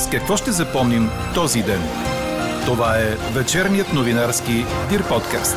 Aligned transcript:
С 0.00 0.10
какво 0.10 0.36
ще 0.36 0.50
запомним 0.50 1.02
този 1.34 1.62
ден? 1.62 1.80
Това 2.66 2.98
е 2.98 3.34
вечерният 3.34 3.92
новинарски 3.94 4.52
Дир 4.90 5.08
подкаст. 5.08 5.56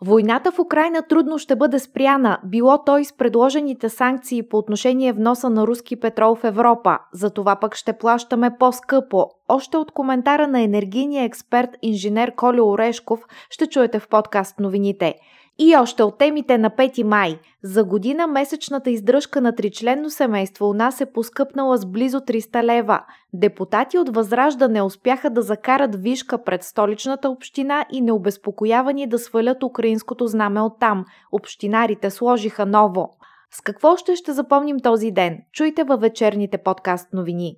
Войната 0.00 0.52
в 0.52 0.58
Украина 0.58 1.02
трудно 1.08 1.38
ще 1.38 1.56
бъде 1.56 1.78
спряна, 1.78 2.38
било 2.44 2.84
той 2.84 3.04
с 3.04 3.16
предложените 3.16 3.88
санкции 3.88 4.48
по 4.48 4.58
отношение 4.58 5.12
вноса 5.12 5.50
на 5.50 5.66
руски 5.66 6.00
петрол 6.00 6.34
в 6.34 6.44
Европа. 6.44 6.98
За 7.12 7.30
това 7.30 7.56
пък 7.56 7.74
ще 7.74 7.92
плащаме 7.92 8.50
по-скъпо. 8.58 9.24
Още 9.48 9.76
от 9.76 9.90
коментара 9.90 10.48
на 10.48 10.60
енергийния 10.60 11.24
експерт 11.24 11.70
инженер 11.82 12.34
Колю 12.34 12.70
Орешков 12.70 13.20
ще 13.50 13.66
чуете 13.66 13.98
в 13.98 14.08
подкаст 14.08 14.60
новините. 14.60 15.14
И 15.58 15.76
още 15.76 16.02
от 16.02 16.18
темите 16.18 16.58
на 16.58 16.70
5 16.70 17.02
май. 17.02 17.38
За 17.62 17.84
година 17.84 18.26
месечната 18.26 18.90
издръжка 18.90 19.40
на 19.40 19.54
тричленно 19.54 20.10
семейство 20.10 20.70
у 20.70 20.74
нас 20.74 21.00
е 21.00 21.12
поскъпнала 21.12 21.76
с 21.76 21.86
близо 21.86 22.20
300 22.20 22.62
лева. 22.62 23.00
Депутати 23.32 23.98
от 23.98 24.14
Възраждане 24.14 24.82
успяха 24.82 25.30
да 25.30 25.42
закарат 25.42 25.96
вишка 25.96 26.44
пред 26.44 26.62
столичната 26.62 27.30
община 27.30 27.86
и 27.92 28.00
необезпокоявани 28.00 29.06
да 29.06 29.18
свалят 29.18 29.62
украинското 29.62 30.26
знаме 30.26 30.60
оттам. 30.60 31.04
Общинарите 31.32 32.10
сложиха 32.10 32.66
ново. 32.66 33.08
С 33.50 33.60
какво 33.60 33.92
още 33.92 34.16
ще 34.16 34.32
запомним 34.32 34.80
този 34.80 35.10
ден? 35.10 35.38
Чуйте 35.52 35.84
във 35.84 36.00
вечерните 36.00 36.58
подкаст 36.58 37.12
новини. 37.12 37.56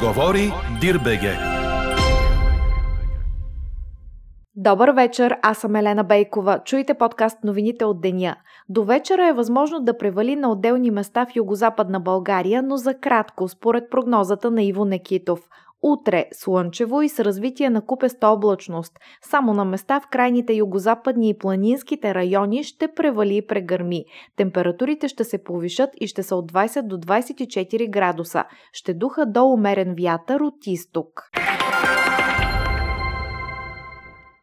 Говори 0.00 0.52
Дирбеге. 0.80 1.57
Добър 4.60 4.90
вечер, 4.90 5.36
аз 5.42 5.58
съм 5.58 5.76
Елена 5.76 6.04
Бейкова. 6.04 6.60
Чуйте 6.64 6.94
подкаст 6.94 7.44
новините 7.44 7.84
от 7.84 8.00
деня. 8.00 8.36
До 8.68 8.84
вечера 8.84 9.28
е 9.28 9.32
възможно 9.32 9.80
да 9.80 9.98
превали 9.98 10.36
на 10.36 10.52
отделни 10.52 10.90
места 10.90 11.26
в 11.26 11.36
югозападна 11.36 12.00
България, 12.00 12.62
но 12.62 12.76
за 12.76 12.94
кратко, 12.94 13.48
според 13.48 13.90
прогнозата 13.90 14.50
на 14.50 14.62
Иво 14.62 14.84
Некитов. 14.84 15.48
Утре 15.82 16.24
слънчево 16.32 17.02
и 17.02 17.08
с 17.08 17.24
развитие 17.24 17.70
на 17.70 17.86
купеста 17.86 18.28
облачност. 18.28 18.92
Само 19.22 19.54
на 19.54 19.64
места 19.64 20.00
в 20.00 20.08
крайните 20.10 20.52
югозападни 20.52 21.28
и 21.28 21.38
планинските 21.38 22.14
райони 22.14 22.64
ще 22.64 22.88
превали 22.88 23.36
и 23.36 23.46
прегърми. 23.46 24.04
Температурите 24.36 25.08
ще 25.08 25.24
се 25.24 25.44
повишат 25.44 25.90
и 26.00 26.06
ще 26.06 26.22
са 26.22 26.36
от 26.36 26.52
20 26.52 26.82
до 26.82 26.96
24 26.96 27.90
градуса. 27.90 28.44
Ще 28.72 28.94
духа 28.94 29.26
до 29.26 29.46
умерен 29.46 29.94
вятър 29.98 30.40
от 30.40 30.66
изток. 30.66 31.30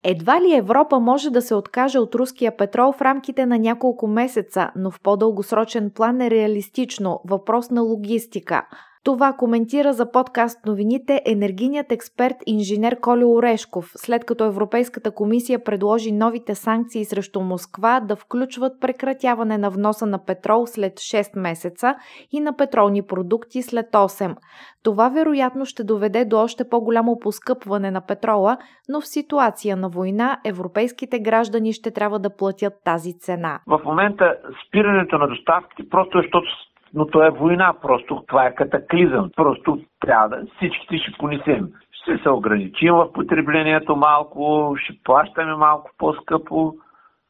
Едва 0.08 0.42
ли 0.42 0.56
Европа 0.56 1.00
може 1.00 1.30
да 1.30 1.42
се 1.42 1.56
откаже 1.56 2.00
от 2.00 2.16
руския 2.16 2.58
петрол 2.58 2.92
в 2.92 3.02
рамките 3.02 3.46
на 3.46 3.60
няколко 3.60 4.08
месеца, 4.08 4.72
но 4.76 4.92
в 4.92 5.00
по-дългосрочен 5.02 5.92
план 5.96 6.22
е 6.22 6.30
реалистично. 6.30 7.20
Въпрос 7.28 7.72
на 7.72 7.82
логистика. 7.82 8.68
Това 9.06 9.34
коментира 9.34 9.94
за 9.94 10.12
подкаст 10.12 10.66
новините 10.66 11.22
енергийният 11.26 11.92
експерт 11.92 12.36
инженер 12.48 13.00
Колю 13.02 13.38
Орешков, 13.38 13.86
след 13.96 14.26
като 14.26 14.46
Европейската 14.46 15.12
комисия 15.16 15.64
предложи 15.64 16.12
новите 16.12 16.56
санкции 16.56 17.06
срещу 17.06 17.42
Москва 17.42 18.00
да 18.00 18.16
включват 18.16 18.82
прекратяване 18.82 19.58
на 19.58 19.70
вноса 19.70 20.06
на 20.06 20.26
петрол 20.26 20.66
след 20.66 20.94
6 20.94 21.40
месеца 21.40 21.96
и 22.32 22.40
на 22.40 22.58
петролни 22.58 23.02
продукти 23.02 23.62
след 23.62 23.86
8. 23.86 24.36
Това 24.84 25.10
вероятно 25.10 25.66
ще 25.66 25.84
доведе 25.84 26.26
до 26.26 26.38
още 26.40 26.70
по-голямо 26.70 27.20
поскъпване 27.20 27.92
на 27.92 28.02
петрола, 28.02 28.58
но 28.90 29.02
в 29.02 29.08
ситуация 29.08 29.78
на 29.78 29.90
война 29.90 30.38
европейските 30.46 31.20
граждани 31.20 31.74
ще 31.74 31.92
трябва 31.92 32.20
да 32.20 32.36
платят 32.36 32.74
тази 32.86 33.20
цена. 33.20 33.60
В 33.68 33.82
момента 33.86 34.38
спирането 34.68 35.18
на 35.18 35.28
доставките 35.28 35.90
просто 35.90 36.18
е, 36.18 36.22
защото 36.22 36.48
но 36.96 37.08
то 37.08 37.24
е 37.24 37.30
война, 37.30 37.74
просто 37.82 38.24
това 38.28 38.46
е 38.46 38.56
катаклизъм. 38.56 39.30
Просто 39.36 39.80
трябва 40.00 40.30
да 40.30 40.46
всичките 40.56 40.98
ще 40.98 41.12
понесем. 41.20 41.70
Ще 41.92 42.18
се 42.18 42.30
ограничим 42.30 42.94
в 42.94 43.14
потреблението 43.14 43.96
малко, 43.96 44.76
ще 44.78 44.94
плащаме 45.04 45.56
малко 45.56 45.92
по-скъпо 45.98 46.74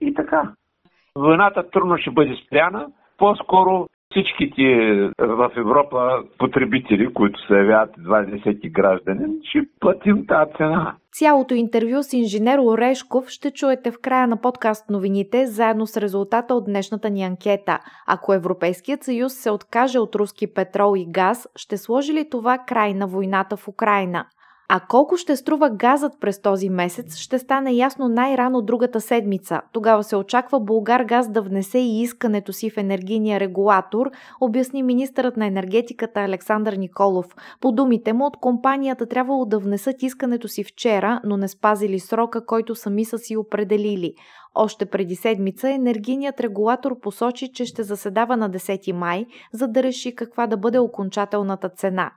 и 0.02 0.14
така. 0.14 0.52
Войната 1.16 1.70
трудно 1.70 1.98
ще 1.98 2.12
бъде 2.12 2.36
спряна. 2.46 2.88
По-скоро 3.18 3.88
всичките 4.16 4.64
в 5.20 5.52
Европа 5.58 6.24
потребители, 6.38 7.14
които 7.14 7.48
се 7.48 7.54
явяват 7.54 7.90
20 7.90 8.72
граждани, 8.72 9.26
ще 9.50 9.60
платим 9.80 10.26
тази 10.28 10.52
цена. 10.58 10.96
Цялото 11.12 11.54
интервю 11.54 12.04
с 12.04 12.14
инженер 12.14 12.60
Орешков 12.60 13.30
ще 13.30 13.52
чуете 13.52 13.92
в 13.92 14.02
края 14.02 14.28
на 14.28 14.42
подкаст 14.42 14.90
новините, 14.90 15.48
заедно 15.48 15.88
с 15.88 15.98
резултата 15.98 16.56
от 16.56 16.66
днешната 16.66 17.10
ни 17.10 17.24
анкета. 17.24 17.80
Ако 18.08 18.34
Европейският 18.34 19.04
съюз 19.04 19.34
се 19.34 19.52
откаже 19.52 20.00
от 20.00 20.16
руски 20.16 20.54
петрол 20.54 20.94
и 20.98 21.06
газ, 21.12 21.48
ще 21.56 21.78
сложи 21.78 22.14
ли 22.14 22.30
това 22.30 22.58
край 22.68 22.94
на 22.94 23.08
войната 23.08 23.58
в 23.58 23.68
Украина? 23.68 24.26
А 24.70 24.80
колко 24.80 25.18
ще 25.18 25.36
струва 25.36 25.70
газът 25.70 26.14
през 26.20 26.42
този 26.42 26.70
месец, 26.70 27.18
ще 27.18 27.40
стане 27.40 27.72
ясно 27.72 28.08
най-рано 28.08 28.62
другата 28.62 29.02
седмица. 29.02 29.62
Тогава 29.72 30.04
се 30.04 30.16
очаква 30.16 30.60
Булгар 30.60 31.04
газ 31.04 31.30
да 31.32 31.42
внесе 31.42 31.80
и 31.80 32.02
искането 32.02 32.54
си 32.54 32.70
в 32.70 32.78
енергийния 32.78 33.40
регулатор, 33.40 34.12
обясни 34.42 34.84
министърът 34.84 35.38
на 35.38 35.46
енергетиката 35.46 36.22
Александър 36.22 36.74
Николов. 36.74 37.26
По 37.62 37.72
думите 37.72 38.14
му 38.14 38.26
от 38.26 38.38
компанията 38.38 39.06
трябвало 39.06 39.46
да 39.46 39.60
внесат 39.60 40.04
искането 40.04 40.48
си 40.48 40.64
вчера, 40.64 41.22
но 41.24 41.38
не 41.38 41.48
спазили 41.48 42.00
срока, 42.00 42.46
който 42.46 42.76
сами 42.76 43.06
са 43.06 43.18
си 43.18 43.38
определили. 43.38 44.14
Още 44.56 44.86
преди 44.86 45.16
седмица 45.16 45.70
енергийният 45.70 46.40
регулатор 46.40 47.00
посочи, 47.00 47.52
че 47.54 47.66
ще 47.66 47.84
заседава 47.84 48.38
на 48.38 48.50
10 48.50 48.92
май, 48.92 49.26
за 49.54 49.68
да 49.68 49.84
реши 49.84 50.16
каква 50.16 50.48
да 50.48 50.58
бъде 50.58 50.80
окончателната 50.80 51.70
цена. 51.70 52.12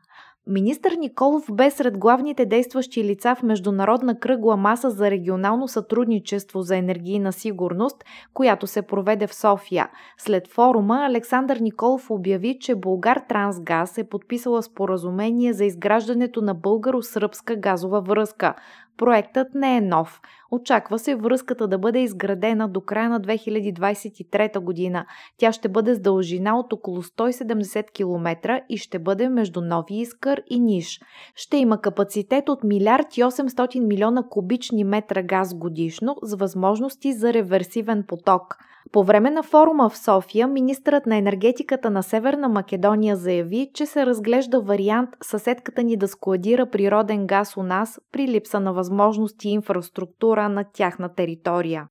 Министър 0.50 0.92
Николов 0.92 1.44
бе 1.52 1.70
сред 1.70 1.98
главните 1.98 2.46
действащи 2.46 3.04
лица 3.04 3.34
в 3.34 3.42
Международна 3.42 4.18
кръгла 4.18 4.56
маса 4.56 4.90
за 4.90 5.10
регионално 5.10 5.68
сътрудничество 5.68 6.62
за 6.62 6.76
енергийна 6.76 7.32
сигурност, 7.32 8.04
която 8.34 8.66
се 8.66 8.82
проведе 8.82 9.26
в 9.26 9.34
София. 9.34 9.88
След 10.18 10.48
форума 10.48 11.06
Александър 11.06 11.56
Николов 11.56 12.10
обяви, 12.10 12.58
че 12.60 12.74
Българ 12.74 13.22
Трансгаз 13.28 13.98
е 13.98 14.08
подписала 14.08 14.62
споразумение 14.62 15.52
за 15.52 15.64
изграждането 15.64 16.40
на 16.40 16.54
българо-сръбска 16.54 17.56
газова 17.56 18.00
връзка. 18.00 18.54
Проектът 18.98 19.54
не 19.54 19.76
е 19.76 19.80
нов. 19.80 20.20
Очаква 20.50 20.98
се 20.98 21.14
връзката 21.14 21.68
да 21.68 21.78
бъде 21.78 22.00
изградена 22.00 22.68
до 22.68 22.80
края 22.80 23.10
на 23.10 23.20
2023 23.20 24.58
година. 24.58 25.06
Тя 25.36 25.52
ще 25.52 25.68
бъде 25.68 25.94
с 25.94 26.00
дължина 26.00 26.58
от 26.58 26.72
около 26.72 27.02
170 27.02 27.92
км 27.92 28.60
и 28.68 28.76
ще 28.76 28.98
бъде 28.98 29.28
между 29.28 29.60
Нови 29.60 29.94
Искър 29.94 30.42
и 30.50 30.60
Ниш. 30.60 31.00
Ще 31.34 31.56
има 31.56 31.80
капацитет 31.80 32.48
от 32.48 32.64
милиард 32.64 33.16
и 33.16 33.22
800 33.22 33.86
милиона 33.86 34.22
кубични 34.30 34.84
метра 34.84 35.22
газ 35.22 35.54
годишно 35.54 36.16
с 36.22 36.36
възможности 36.36 37.12
за 37.12 37.32
реверсивен 37.32 38.04
поток. 38.08 38.56
По 38.92 39.04
време 39.04 39.30
на 39.30 39.42
форума 39.42 39.88
в 39.88 39.98
София, 39.98 40.48
министърът 40.48 41.06
на 41.06 41.16
енергетиката 41.16 41.90
на 41.90 42.02
Северна 42.02 42.48
Македония 42.48 43.16
заяви, 43.16 43.70
че 43.74 43.86
се 43.86 44.06
разглежда 44.06 44.60
вариант 44.60 45.10
съседката 45.22 45.82
ни 45.82 45.96
да 45.96 46.08
складира 46.08 46.70
природен 46.70 47.26
газ 47.26 47.56
у 47.56 47.62
нас 47.62 48.00
при 48.12 48.28
липса 48.28 48.60
на 48.60 48.72
възможности 48.72 49.48
и 49.48 49.52
инфраструктура 49.52 50.48
на 50.48 50.64
тяхна 50.64 51.14
територия. 51.14 51.86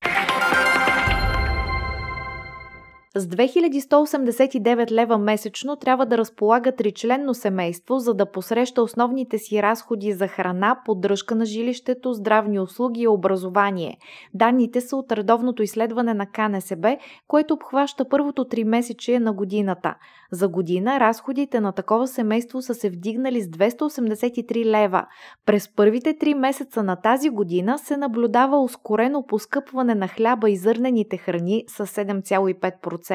С 3.17 3.27
2189 3.27 4.91
лева 4.91 5.17
месечно 5.17 5.75
трябва 5.75 6.05
да 6.05 6.17
разполага 6.17 6.71
тричленно 6.71 7.33
семейство, 7.33 7.99
за 7.99 8.13
да 8.13 8.31
посреща 8.31 8.81
основните 8.81 9.37
си 9.37 9.63
разходи 9.63 10.13
за 10.13 10.27
храна, 10.27 10.81
поддръжка 10.85 11.35
на 11.35 11.45
жилището, 11.45 12.13
здравни 12.13 12.59
услуги 12.59 13.01
и 13.01 13.07
образование. 13.07 13.97
Данните 14.33 14.81
са 14.81 14.95
от 14.95 15.11
редовното 15.11 15.63
изследване 15.63 16.13
на 16.13 16.25
КНСБ, 16.25 16.97
което 17.27 17.53
обхваща 17.53 18.09
първото 18.09 18.45
три 18.45 18.63
месече 18.63 19.19
на 19.19 19.33
годината. 19.33 19.95
За 20.31 20.47
година 20.47 20.99
разходите 20.99 21.59
на 21.59 21.71
такова 21.71 22.07
семейство 22.07 22.61
са 22.61 22.73
се 22.73 22.89
вдигнали 22.89 23.41
с 23.41 23.47
283 23.47 24.65
лева. 24.65 25.05
През 25.45 25.75
първите 25.75 26.17
три 26.17 26.33
месеца 26.33 26.83
на 26.83 26.95
тази 26.95 27.29
година 27.29 27.77
се 27.77 27.97
наблюдава 27.97 28.63
ускорено 28.63 29.25
поскъпване 29.25 29.95
на 29.95 30.07
хляба 30.07 30.49
и 30.49 30.57
зърнените 30.57 31.17
храни 31.17 31.63
с 31.67 31.87
7,5%, 31.87 33.06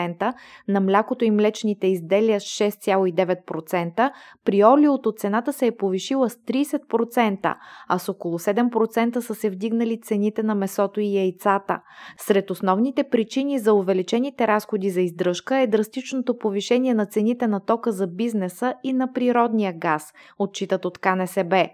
на 0.69 0.81
млякото 0.81 1.25
и 1.25 1.31
млечните 1.31 1.87
изделия 1.87 2.41
с 2.41 2.45
6,9%, 2.45 4.11
при 4.45 4.65
олиото 4.65 5.13
цената 5.13 5.53
се 5.53 5.67
е 5.67 5.77
повишила 5.77 6.31
с 6.31 6.37
30%, 6.37 7.55
а 7.89 7.99
с 7.99 8.09
около 8.09 8.39
7% 8.39 9.21
са 9.21 9.35
се 9.35 9.51
вдигнали 9.51 10.01
цените 10.01 10.43
на 10.43 10.55
месото 10.55 11.01
и 11.01 11.17
яйцата. 11.17 11.81
Сред 12.19 12.51
основните 12.51 13.05
причини 13.05 13.59
за 13.59 13.75
увеличените 13.75 14.47
разходи 14.47 14.91
за 14.91 15.01
издръжка 15.01 15.59
е 15.59 15.67
драстичното 15.67 16.39
повишение 16.39 16.95
на 16.95 17.07
цените 17.07 17.47
на 17.47 17.61
тока 17.61 17.93
за 17.93 18.07
бизнеса 18.07 18.75
и 18.85 18.93
на 18.93 19.13
природния 19.13 19.73
газ, 19.73 20.13
отчитат 20.39 20.85
от 20.85 20.99
КНСБ. 20.99 21.69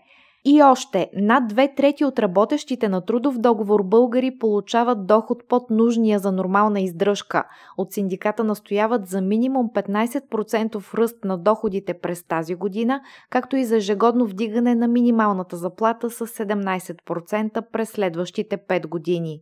И 0.50 0.62
още, 0.62 1.10
над 1.14 1.48
две 1.48 1.74
трети 1.74 2.04
от 2.04 2.18
работещите 2.18 2.88
на 2.88 3.00
трудов 3.00 3.38
договор 3.38 3.82
българи 3.82 4.38
получават 4.38 5.06
доход 5.06 5.48
под 5.48 5.70
нужния 5.70 6.18
за 6.18 6.32
нормална 6.32 6.80
издръжка. 6.80 7.44
От 7.76 7.92
синдиката 7.92 8.44
настояват 8.44 9.06
за 9.06 9.20
минимум 9.20 9.70
15% 9.74 10.94
ръст 10.94 11.24
на 11.24 11.38
доходите 11.38 11.94
през 11.94 12.24
тази 12.26 12.54
година, 12.54 13.00
както 13.30 13.56
и 13.56 13.64
за 13.64 13.76
ежегодно 13.76 14.26
вдигане 14.26 14.74
на 14.74 14.88
минималната 14.88 15.56
заплата 15.56 16.10
с 16.10 16.26
17% 16.26 17.62
през 17.72 17.88
следващите 17.88 18.58
5 18.58 18.86
години. 18.86 19.40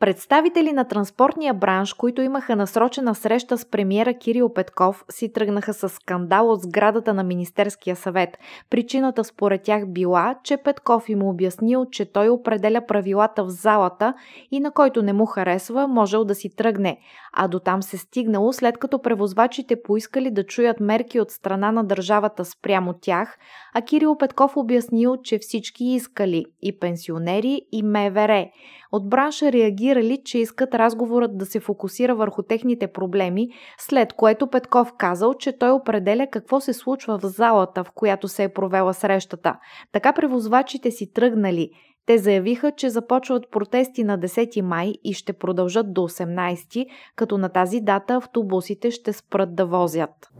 Представители 0.00 0.72
на 0.72 0.84
транспортния 0.84 1.54
бранш, 1.54 1.92
които 1.92 2.22
имаха 2.22 2.56
насрочена 2.56 3.14
среща 3.14 3.58
с 3.58 3.64
премиера 3.64 4.14
Кирил 4.14 4.52
Петков, 4.54 5.04
си 5.10 5.32
тръгнаха 5.32 5.74
с 5.74 5.88
скандал 5.88 6.50
от 6.50 6.62
сградата 6.62 7.14
на 7.14 7.22
Министерския 7.22 7.96
съвет. 7.96 8.38
Причината 8.70 9.24
според 9.24 9.62
тях 9.62 9.88
била, 9.88 10.34
че 10.44 10.56
Петков 10.56 11.08
им 11.08 11.22
обяснил, 11.22 11.86
че 11.90 12.12
той 12.12 12.28
определя 12.28 12.86
правилата 12.86 13.44
в 13.44 13.48
залата 13.48 14.14
и 14.50 14.60
на 14.60 14.70
който 14.70 15.02
не 15.02 15.12
му 15.12 15.26
харесва, 15.26 15.88
можел 15.88 16.24
да 16.24 16.34
си 16.34 16.56
тръгне. 16.56 16.98
А 17.38 17.48
до 17.48 17.58
там 17.58 17.82
се 17.82 17.98
стигнало 17.98 18.52
след 18.52 18.78
като 18.78 19.02
превозвачите 19.02 19.82
поискали 19.82 20.30
да 20.30 20.46
чуят 20.46 20.80
мерки 20.80 21.20
от 21.20 21.30
страна 21.30 21.72
на 21.72 21.84
държавата 21.84 22.44
спрямо 22.44 22.94
тях, 23.00 23.38
а 23.74 23.82
Кирил 23.82 24.16
Петков 24.18 24.56
обяснил, 24.56 25.16
че 25.16 25.38
всички 25.38 25.84
искали 25.84 26.44
и 26.62 26.78
пенсионери, 26.78 27.62
и 27.72 27.82
МВР. 27.82 28.46
От 28.92 29.08
бранша 29.08 29.52
реагирали, 29.52 30.18
че 30.24 30.38
искат 30.38 30.74
разговорът 30.74 31.38
да 31.38 31.46
се 31.46 31.60
фокусира 31.60 32.14
върху 32.14 32.42
техните 32.42 32.86
проблеми, 32.86 33.48
след 33.78 34.12
което 34.12 34.46
Петков 34.46 34.92
казал, 34.98 35.34
че 35.34 35.58
той 35.58 35.70
определя 35.70 36.26
какво 36.32 36.60
се 36.60 36.72
случва 36.72 37.18
в 37.18 37.26
залата, 37.26 37.84
в 37.84 37.90
която 37.94 38.28
се 38.28 38.44
е 38.44 38.52
провела 38.52 38.94
срещата. 38.94 39.56
Така 39.92 40.12
превозвачите 40.12 40.90
си 40.90 41.12
тръгнали. 41.12 41.70
Те 42.06 42.18
заявиха, 42.18 42.72
че 42.76 42.90
започват 42.90 43.50
протести 43.50 44.04
на 44.04 44.18
10 44.18 44.60
май 44.60 44.92
и 45.04 45.12
ще 45.12 45.32
продължат 45.32 45.92
до 45.92 46.00
18, 46.00 46.86
като 47.16 47.38
на 47.38 47.48
тази 47.48 47.80
дата 47.80 48.14
автобусите 48.14 48.90
ще 48.90 49.12
спрат 49.12 49.54
да 49.54 49.66
возят. 49.66 50.30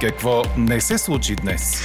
Какво 0.00 0.42
не 0.58 0.80
се 0.80 0.98
случи 0.98 1.36
днес? 1.36 1.82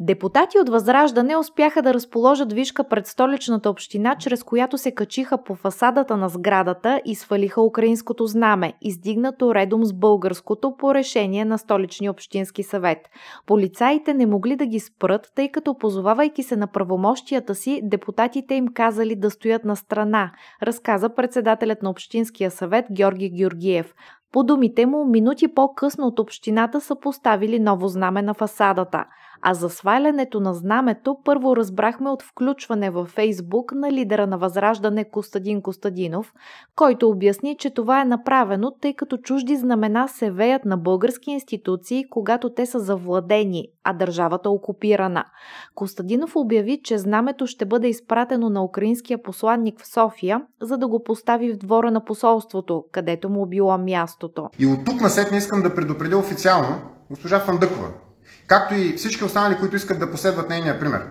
Депутати 0.00 0.58
от 0.58 0.68
Възраждане 0.68 1.36
успяха 1.36 1.82
да 1.82 1.94
разположат 1.94 2.52
вишка 2.52 2.84
пред 2.84 3.06
столичната 3.06 3.70
община, 3.70 4.16
чрез 4.18 4.42
която 4.42 4.78
се 4.78 4.90
качиха 4.90 5.44
по 5.44 5.54
фасадата 5.54 6.16
на 6.16 6.28
сградата 6.28 7.00
и 7.04 7.14
свалиха 7.14 7.62
украинското 7.62 8.26
знаме, 8.26 8.72
издигнато 8.80 9.54
редом 9.54 9.84
с 9.84 9.92
българското 9.92 10.76
по 10.78 10.94
решение 10.94 11.44
на 11.44 11.58
столичния 11.58 12.10
общински 12.10 12.62
съвет. 12.62 12.98
Полицаите 13.46 14.14
не 14.14 14.26
могли 14.26 14.56
да 14.56 14.66
ги 14.66 14.80
спрат, 14.80 15.32
тъй 15.34 15.48
като 15.48 15.78
позовавайки 15.78 16.42
се 16.42 16.56
на 16.56 16.66
правомощията 16.66 17.54
си, 17.54 17.80
депутатите 17.84 18.54
им 18.54 18.68
казали 18.74 19.16
да 19.16 19.30
стоят 19.30 19.64
на 19.64 19.76
страна, 19.76 20.32
разказа 20.62 21.14
председателят 21.14 21.82
на 21.82 21.90
общинския 21.90 22.50
съвет 22.50 22.84
Георги 22.92 23.30
Георгиев. 23.30 23.94
По 24.32 24.42
думите 24.42 24.86
му, 24.86 25.04
минути 25.04 25.48
по-късно 25.48 26.06
от 26.06 26.18
общината 26.18 26.80
са 26.80 26.96
поставили 27.00 27.58
ново 27.58 27.88
знаме 27.88 28.22
на 28.22 28.34
фасадата– 28.34 29.04
а 29.48 29.54
за 29.54 29.70
свалянето 29.70 30.40
на 30.40 30.54
знамето 30.54 31.16
първо 31.24 31.56
разбрахме 31.56 32.10
от 32.10 32.22
включване 32.22 32.90
във 32.90 33.08
Фейсбук 33.08 33.72
на 33.72 33.92
лидера 33.92 34.26
на 34.26 34.38
Възраждане 34.38 35.04
Костадин 35.04 35.62
Костадинов, 35.62 36.32
който 36.76 37.08
обясни, 37.08 37.56
че 37.56 37.70
това 37.70 38.00
е 38.00 38.04
направено, 38.04 38.70
тъй 38.80 38.94
като 38.94 39.16
чужди 39.16 39.56
знамена 39.56 40.08
се 40.08 40.30
веят 40.30 40.64
на 40.64 40.76
български 40.76 41.30
институции, 41.30 42.04
когато 42.10 42.50
те 42.50 42.66
са 42.66 42.80
завладени, 42.80 43.68
а 43.84 43.92
държавата 43.92 44.50
окупирана. 44.50 45.24
Костадинов 45.74 46.36
обяви, 46.36 46.80
че 46.84 46.98
знамето 46.98 47.46
ще 47.46 47.64
бъде 47.64 47.88
изпратено 47.88 48.50
на 48.50 48.64
украинския 48.64 49.22
посланник 49.22 49.80
в 49.80 49.86
София, 49.86 50.42
за 50.62 50.78
да 50.78 50.88
го 50.88 51.02
постави 51.02 51.52
в 51.52 51.56
двора 51.56 51.90
на 51.90 52.04
посолството, 52.04 52.84
където 52.92 53.30
му 53.30 53.46
било 53.46 53.78
мястото. 53.78 54.48
И 54.58 54.66
от 54.66 54.84
тук 54.86 55.00
насетне 55.00 55.38
искам 55.38 55.62
да 55.62 55.74
предупредя 55.74 56.18
официално 56.18 56.76
госпожа 57.10 57.40
Фандъкова, 57.40 57.88
както 58.46 58.74
и 58.74 58.96
всички 58.96 59.24
останали, 59.24 59.58
които 59.58 59.76
искат 59.76 59.98
да 59.98 60.10
последват 60.10 60.48
нейния 60.48 60.80
пример. 60.80 61.06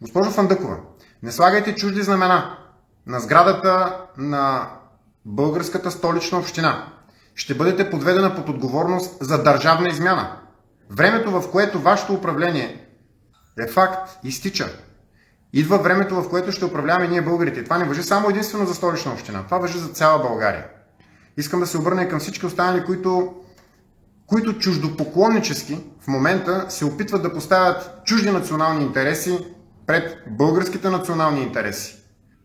Госпожо 0.00 0.30
Фандъкова, 0.30 0.76
не 1.22 1.32
слагайте 1.32 1.74
чужди 1.74 2.02
знамена 2.02 2.56
на 3.06 3.20
сградата 3.20 3.96
на 4.18 4.70
българската 5.24 5.90
столична 5.90 6.38
община. 6.38 6.86
Ще 7.34 7.54
бъдете 7.54 7.90
подведена 7.90 8.34
под 8.34 8.48
отговорност 8.48 9.16
за 9.20 9.42
държавна 9.42 9.88
измяна. 9.88 10.36
Времето, 10.90 11.40
в 11.40 11.50
което 11.50 11.80
вашето 11.80 12.14
управление 12.14 12.86
е 13.58 13.66
факт, 13.66 14.18
изтича. 14.24 14.68
Идва 15.52 15.78
времето, 15.78 16.22
в 16.22 16.30
което 16.30 16.52
ще 16.52 16.64
управляваме 16.64 17.08
ние 17.08 17.22
българите. 17.22 17.64
Това 17.64 17.78
не 17.78 17.84
въжи 17.84 18.02
само 18.02 18.30
единствено 18.30 18.66
за 18.66 18.74
столична 18.74 19.12
община. 19.12 19.44
Това 19.44 19.58
въжи 19.58 19.78
за 19.78 19.88
цяла 19.88 20.22
България. 20.22 20.66
Искам 21.36 21.60
да 21.60 21.66
се 21.66 21.78
обърна 21.78 22.02
и 22.02 22.08
към 22.08 22.20
всички 22.20 22.46
останали, 22.46 22.84
които 22.84 23.34
които 24.30 24.58
чуждопоклоннически 24.58 25.78
в 26.00 26.08
момента 26.08 26.66
се 26.68 26.84
опитват 26.84 27.22
да 27.22 27.34
поставят 27.34 27.90
чужди 28.04 28.30
национални 28.30 28.84
интереси 28.84 29.38
пред 29.86 30.18
българските 30.26 30.90
национални 30.90 31.42
интереси. 31.42 31.96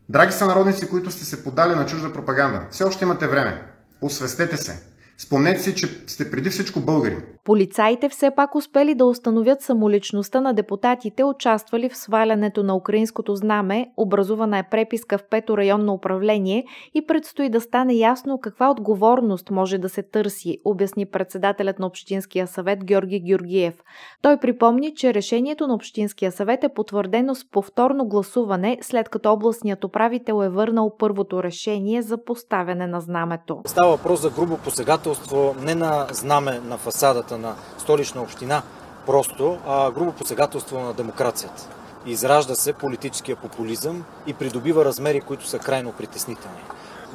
Драги 0.09 0.33
сънародници, 0.33 0.89
които 0.89 1.11
сте 1.11 1.25
се 1.25 1.43
подали 1.43 1.75
на 1.75 1.85
чужда 1.85 2.13
пропаганда, 2.13 2.61
все 2.71 2.83
още 2.83 3.03
имате 3.03 3.27
време. 3.27 3.63
Освестете 4.01 4.57
се. 4.57 4.94
Спомнете 5.17 5.59
си, 5.59 5.75
че 5.75 5.87
сте 6.07 6.31
преди 6.31 6.49
всичко 6.49 6.79
българи. 6.79 7.17
Полицаите 7.43 8.09
все 8.09 8.31
пак 8.35 8.55
успели 8.55 8.95
да 8.95 9.05
установят 9.05 9.61
самоличността 9.61 10.41
на 10.41 10.53
депутатите, 10.53 11.23
участвали 11.23 11.89
в 11.89 11.97
свалянето 11.97 12.63
на 12.63 12.75
украинското 12.75 13.35
знаме, 13.35 13.87
образувана 13.97 14.57
е 14.57 14.63
преписка 14.71 15.17
в 15.17 15.23
пето 15.29 15.57
районно 15.57 15.93
управление 15.93 16.65
и 16.93 17.05
предстои 17.05 17.49
да 17.49 17.61
стане 17.61 17.93
ясно 17.93 18.39
каква 18.39 18.71
отговорност 18.71 19.51
може 19.51 19.77
да 19.77 19.89
се 19.89 20.03
търси, 20.03 20.57
обясни 20.65 21.05
председателят 21.05 21.79
на 21.79 21.87
Общинския 21.87 22.47
съвет 22.47 22.85
Георги 22.85 23.19
Георгиев. 23.19 23.75
Той 24.21 24.37
припомни, 24.39 24.95
че 24.95 25.13
решението 25.13 25.67
на 25.67 25.73
Общинския 25.73 26.31
съвет 26.31 26.63
е 26.63 26.73
потвърдено 26.75 27.35
с 27.35 27.49
повторно 27.49 28.05
гласуване, 28.05 28.77
след 28.81 29.09
като 29.09 29.31
областният 29.31 29.83
управител 29.83 30.43
е 30.43 30.49
върнал 30.49 30.95
първото 30.99 31.43
решение 31.43 32.01
за 32.01 32.23
поставяне 32.23 32.87
на 32.87 33.01
знамето. 33.01 33.61
Става 33.65 33.91
въпрос 33.91 34.21
за 34.21 34.29
грубо 34.29 34.57
посегателство 34.57 35.04
посегателство 35.05 35.55
не 35.59 35.75
на 35.75 36.07
знаме 36.11 36.59
на 36.59 36.77
фасадата 36.77 37.37
на 37.37 37.55
столична 37.77 38.21
община, 38.21 38.61
просто, 39.05 39.57
а 39.67 39.91
грубо 39.91 40.11
посегателство 40.11 40.79
на 40.79 40.93
демокрацията. 40.93 41.67
Изражда 42.05 42.55
се 42.55 42.73
политическия 42.73 43.35
популизъм 43.35 44.03
и 44.27 44.33
придобива 44.33 44.85
размери, 44.85 45.21
които 45.21 45.47
са 45.47 45.59
крайно 45.59 45.91
притеснителни. 45.91 46.57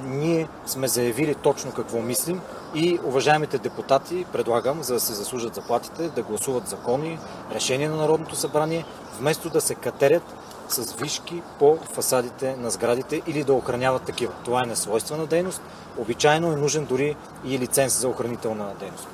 Ние 0.03 0.49
сме 0.67 0.88
заявили 0.88 1.35
точно 1.35 1.73
какво 1.73 1.99
мислим 1.99 2.41
и 2.75 2.99
уважаемите 3.05 3.59
депутати 3.59 4.26
предлагам, 4.33 4.83
за 4.83 4.95
да 4.95 5.00
се 5.00 5.12
заслужат 5.12 5.55
заплатите, 5.55 6.09
да 6.09 6.23
гласуват 6.23 6.69
закони, 6.69 7.19
решения 7.55 7.91
на 7.91 7.97
Народното 7.97 8.37
събрание, 8.37 8.85
вместо 9.19 9.50
да 9.50 9.61
се 9.61 9.75
катерят 9.75 10.35
с 10.71 10.95
вишки 10.95 11.43
по 11.59 11.77
фасадите 11.77 12.57
на 12.57 12.71
сградите 12.71 13.23
или 13.27 13.45
да 13.45 13.53
охраняват 13.53 14.03
такива. 14.03 14.33
Това 14.45 14.62
е 14.62 14.67
несвойствена 14.67 15.27
дейност. 15.27 15.62
Обичайно 15.99 16.53
е 16.53 16.57
нужен 16.57 16.85
дори 16.85 17.17
и 17.45 17.59
лиценз 17.59 18.00
за 18.00 18.09
охранителна 18.09 18.75
дейност. 18.81 19.09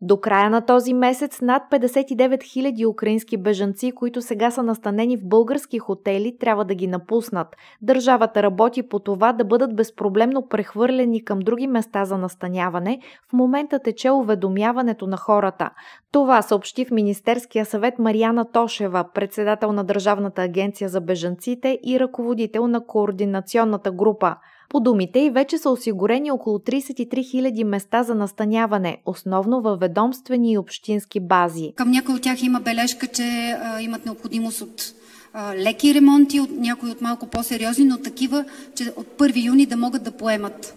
До 0.00 0.20
края 0.20 0.50
на 0.50 0.66
този 0.66 0.94
месец 0.94 1.40
над 1.40 1.62
59 1.70 2.36
000 2.36 2.90
украински 2.90 3.36
бежанци, 3.36 3.92
които 3.92 4.22
сега 4.22 4.50
са 4.50 4.62
настанени 4.62 5.16
в 5.16 5.24
български 5.24 5.78
хотели, 5.78 6.36
трябва 6.40 6.64
да 6.64 6.74
ги 6.74 6.86
напуснат. 6.86 7.56
Държавата 7.82 8.42
работи 8.42 8.88
по 8.88 8.98
това 8.98 9.32
да 9.32 9.44
бъдат 9.44 9.76
безпроблемно 9.76 10.48
прехвърлени 10.48 11.24
към 11.24 11.38
други 11.38 11.66
места 11.66 12.04
за 12.04 12.18
настаняване. 12.18 12.98
В 13.30 13.32
момента 13.32 13.78
тече 13.78 14.10
уведомяването 14.10 15.06
на 15.06 15.16
хората. 15.16 15.70
Това 16.12 16.42
съобщи 16.42 16.84
в 16.84 16.90
Министерския 16.90 17.64
съвет 17.64 17.98
Марияна 17.98 18.50
Тошева, 18.50 19.04
председател 19.14 19.72
на 19.72 19.84
Държавната 19.84 20.42
агенция 20.42 20.88
за 20.88 21.00
бежанците 21.00 21.78
и 21.86 22.00
ръководител 22.00 22.66
на 22.66 22.86
координационната 22.86 23.92
група. 23.92 24.36
По 24.68 24.80
думите 24.80 25.18
и 25.18 25.30
вече 25.30 25.58
са 25.58 25.70
осигурени 25.70 26.30
около 26.30 26.58
33 26.58 27.08
000 27.08 27.64
места 27.64 28.02
за 28.02 28.14
настаняване, 28.14 28.98
основно 29.06 29.60
във 29.60 29.80
ведомствени 29.80 30.52
и 30.52 30.58
общински 30.58 31.20
бази. 31.20 31.72
Към 31.76 31.90
някои 31.90 32.14
от 32.14 32.22
тях 32.22 32.42
има 32.42 32.60
бележка, 32.60 33.06
че 33.06 33.22
а, 33.62 33.80
имат 33.80 34.04
необходимост 34.04 34.60
от 34.60 34.94
леки 35.56 35.94
ремонти, 35.94 36.40
от 36.40 36.50
някои 36.50 36.90
от 36.90 37.00
малко 37.00 37.26
по-сериозни, 37.26 37.84
но 37.84 37.98
такива, 37.98 38.44
че 38.74 38.92
от 38.96 39.06
1 39.18 39.46
юни 39.46 39.66
да 39.66 39.76
могат 39.76 40.02
да 40.02 40.10
поемат 40.10 40.74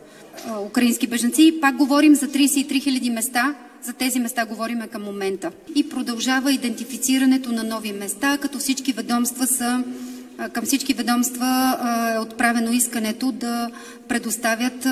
а, 0.48 0.60
украински 0.60 1.08
беженци. 1.08 1.58
Пак 1.62 1.76
говорим 1.76 2.16
за 2.16 2.28
33 2.28 2.72
000 2.72 3.14
места, 3.14 3.56
за 3.82 3.94
тези 3.94 4.20
места 4.20 4.46
говориме 4.46 4.88
към 4.88 5.04
момента. 5.04 5.52
И 5.76 5.90
продължава 5.90 6.54
идентифицирането 6.54 7.52
на 7.52 7.64
нови 7.64 7.94
места, 7.94 8.38
като 8.38 8.58
всички 8.58 8.94
ведомства 8.94 9.48
са 9.48 9.84
Към 10.54 10.66
всички 10.66 10.94
ведомства 10.94 11.78
е 12.16 12.20
отправено 12.20 12.72
искането 12.72 13.32
да 13.32 13.70
предоставят 14.08 14.88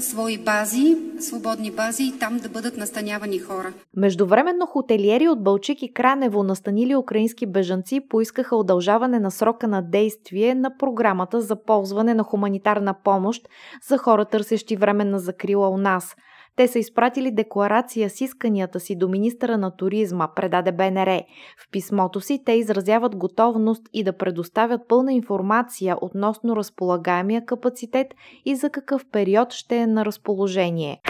свои 0.00 0.38
бази, 0.38 0.96
свободни 1.20 1.70
бази 1.70 2.04
и 2.04 2.18
там 2.18 2.38
да 2.38 2.48
бъдат 2.48 2.76
настанявани 2.76 3.38
хора. 3.38 3.72
Междувременно 3.96 4.66
хотелиери 4.66 5.28
от 5.28 5.44
Бълчик 5.44 5.82
и 5.82 5.92
Кранево, 5.92 6.42
настанили 6.42 6.96
украински 6.96 7.46
бежанци, 7.46 8.00
поискаха 8.08 8.56
удължаване 8.56 9.20
на 9.20 9.30
срока 9.30 9.68
на 9.68 9.82
действие 9.82 10.54
на 10.54 10.76
програмата 10.78 11.40
за 11.40 11.62
ползване 11.64 12.14
на 12.14 12.22
хуманитарна 12.22 12.94
помощ 13.04 13.48
за 13.88 13.98
хора, 13.98 14.24
търсещи 14.24 14.76
временна 14.76 15.18
закрила 15.18 15.68
у 15.68 15.76
нас– 15.76 16.14
те 16.56 16.68
са 16.68 16.78
изпратили 16.78 17.30
декларация 17.30 18.10
с 18.10 18.20
исканията 18.20 18.80
си 18.80 18.96
до 18.96 19.08
министъра 19.08 19.58
на 19.58 19.76
туризма, 19.76 20.28
предаде 20.36 20.72
БНР. 20.72 21.20
В 21.58 21.70
писмото 21.70 22.20
си 22.20 22.42
те 22.44 22.52
изразяват 22.52 23.16
готовност 23.16 23.82
и 23.92 24.04
да 24.04 24.12
предоставят 24.12 24.80
пълна 24.88 25.12
информация 25.12 25.96
относно 26.00 26.56
разполагаемия 26.56 27.44
капацитет 27.44 28.06
и 28.44 28.56
за 28.56 28.70
какъв 28.70 29.06
период 29.12 29.52
ще 29.52 29.76
е 29.76 29.86
на 29.86 30.04
разположение. 30.04 31.00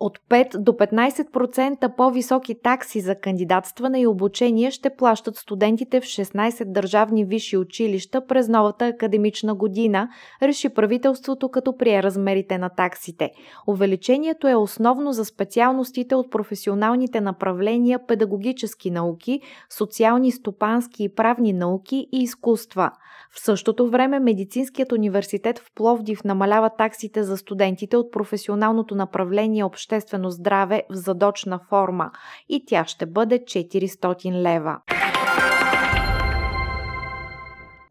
От 0.00 0.18
5 0.30 0.58
до 0.58 0.72
15% 0.72 1.96
по-високи 1.96 2.54
такси 2.62 3.00
за 3.00 3.14
кандидатстване 3.14 4.00
и 4.00 4.06
обучение 4.06 4.70
ще 4.70 4.96
плащат 4.96 5.36
студентите 5.36 6.00
в 6.00 6.04
16 6.04 6.72
държавни 6.72 7.24
висши 7.24 7.56
училища 7.56 8.26
през 8.26 8.48
новата 8.48 8.86
академична 8.86 9.54
година, 9.54 10.08
реши 10.42 10.68
правителството 10.68 11.48
като 11.48 11.76
прие 11.76 12.02
размерите 12.02 12.58
на 12.58 12.68
таксите. 12.68 13.30
Увеличението 13.66 14.48
е 14.48 14.54
основно 14.54 15.12
за 15.12 15.24
специалностите 15.24 16.14
от 16.14 16.30
професионалните 16.30 17.20
направления 17.20 18.06
педагогически 18.06 18.90
науки, 18.90 19.40
социални, 19.70 20.32
стопански 20.32 21.04
и 21.04 21.14
правни 21.14 21.52
науки 21.52 22.08
и 22.12 22.22
изкуства. 22.22 22.90
В 23.30 23.40
същото 23.40 23.88
време 23.88 24.20
Медицинският 24.20 24.92
университет 24.92 25.58
в 25.58 25.74
Пловдив 25.74 26.24
намалява 26.24 26.70
таксите 26.78 27.22
за 27.22 27.36
студентите 27.36 27.96
от 27.96 28.12
професионалното 28.12 28.94
направление 28.94 29.64
обществено 29.88 30.30
здраве 30.30 30.82
в 30.90 30.94
задочна 30.94 31.58
форма 31.68 32.10
и 32.48 32.64
тя 32.66 32.84
ще 32.84 33.06
бъде 33.06 33.38
400 33.38 34.32
лева. 34.32 34.80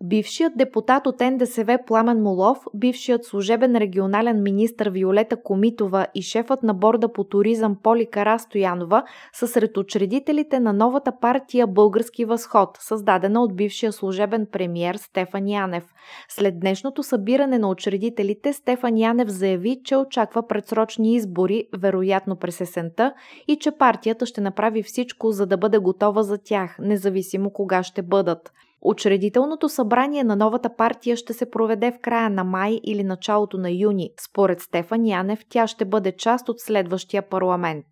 Бившият 0.10 0.54
депутат 0.58 1.08
от 1.08 1.20
НДСВ 1.20 1.80
Пламен 1.88 2.22
Молов, 2.22 2.58
бившият 2.74 3.26
служебен 3.26 3.76
регионален 3.76 4.44
министр 4.44 4.90
Виолета 4.90 5.44
Комитова 5.44 6.08
и 6.16 6.22
шефът 6.22 6.64
на 6.64 6.74
борда 6.74 7.14
по 7.14 7.24
туризъм 7.24 7.76
Поли 7.84 8.06
Карастоянова 8.06 9.04
са 9.34 9.48
сред 9.48 9.78
учредителите 9.78 10.60
на 10.60 10.74
новата 10.74 11.12
партия 11.22 11.68
Български 11.68 12.26
възход, 12.26 12.78
създадена 12.80 13.44
от 13.44 13.56
бившия 13.56 13.92
служебен 13.92 14.48
премьер 14.52 14.96
Стефан 14.96 15.48
Янев. 15.48 15.84
След 16.30 16.60
днешното 16.60 17.04
събиране 17.04 17.60
на 17.60 17.70
учредителите 17.70 18.54
Стефан 18.54 18.98
Янев 18.98 19.30
заяви, 19.30 19.82
че 19.84 19.96
очаква 19.96 20.48
предсрочни 20.48 21.16
избори, 21.16 21.64
вероятно 21.78 22.36
през 22.36 22.62
есента, 22.62 23.14
и 23.48 23.58
че 23.60 23.72
партията 23.72 24.26
ще 24.26 24.42
направи 24.42 24.84
всичко, 24.84 25.32
за 25.32 25.46
да 25.46 25.58
бъде 25.58 25.78
готова 25.78 26.24
за 26.24 26.38
тях, 26.38 26.76
независимо 26.80 27.50
кога 27.50 27.84
ще 27.84 28.02
бъдат. 28.02 28.52
Учредителното 28.82 29.70
събрание 29.70 30.24
на 30.24 30.36
новата 30.36 30.76
партия 30.76 31.18
ще 31.18 31.34
се 31.34 31.52
проведе 31.52 31.92
в 31.92 32.00
края 32.02 32.30
на 32.30 32.44
май 32.44 32.80
или 32.84 33.04
началото 33.04 33.58
на 33.58 33.72
юни. 33.72 34.10
Според 34.30 34.62
Стефан 34.62 35.06
Янев, 35.06 35.40
тя 35.50 35.68
ще 35.68 35.86
бъде 35.86 36.12
част 36.12 36.50
от 36.50 36.60
следващия 36.60 37.30
парламент. 37.30 37.86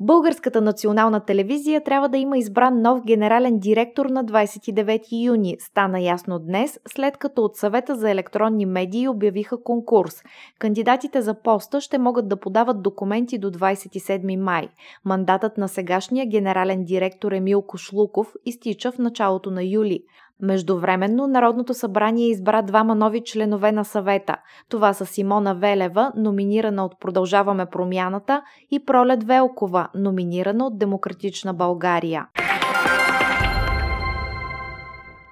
Българската 0.00 0.60
национална 0.60 1.20
телевизия 1.20 1.84
трябва 1.84 2.08
да 2.08 2.18
има 2.18 2.38
избран 2.38 2.82
нов 2.82 3.04
генерален 3.04 3.58
директор 3.58 4.06
на 4.06 4.24
29 4.24 5.24
юни. 5.24 5.56
Стана 5.60 6.00
ясно 6.00 6.38
днес, 6.38 6.80
след 6.88 7.16
като 7.16 7.44
от 7.44 7.56
съвета 7.56 7.94
за 7.94 8.10
електронни 8.10 8.66
медии 8.66 9.08
обявиха 9.08 9.62
конкурс. 9.62 10.22
Кандидатите 10.58 11.22
за 11.22 11.34
поста 11.34 11.80
ще 11.80 11.98
могат 11.98 12.28
да 12.28 12.36
подават 12.36 12.82
документи 12.82 13.38
до 13.38 13.50
27 13.50 14.36
май. 14.36 14.68
Мандатът 15.04 15.58
на 15.58 15.68
сегашния 15.68 16.26
генерален 16.26 16.84
директор 16.84 17.32
Емил 17.32 17.62
Кошлуков 17.62 18.32
изтича 18.46 18.92
в 18.92 18.98
началото 18.98 19.50
на 19.50 19.64
юли. 19.64 20.02
Междувременно 20.42 21.26
Народното 21.26 21.74
събрание 21.74 22.28
избра 22.28 22.62
двама 22.62 22.94
нови 22.94 23.22
членове 23.24 23.72
на 23.72 23.84
съвета. 23.84 24.36
Това 24.68 24.92
са 24.92 25.06
Симона 25.06 25.54
Велева, 25.54 26.12
номинирана 26.16 26.84
от 26.84 27.00
Продължаваме 27.00 27.66
промяната, 27.66 28.42
и 28.70 28.84
Пролет 28.84 29.24
Велкова, 29.24 29.88
номинирана 29.94 30.66
от 30.66 30.78
Демократична 30.78 31.54
България. 31.54 32.26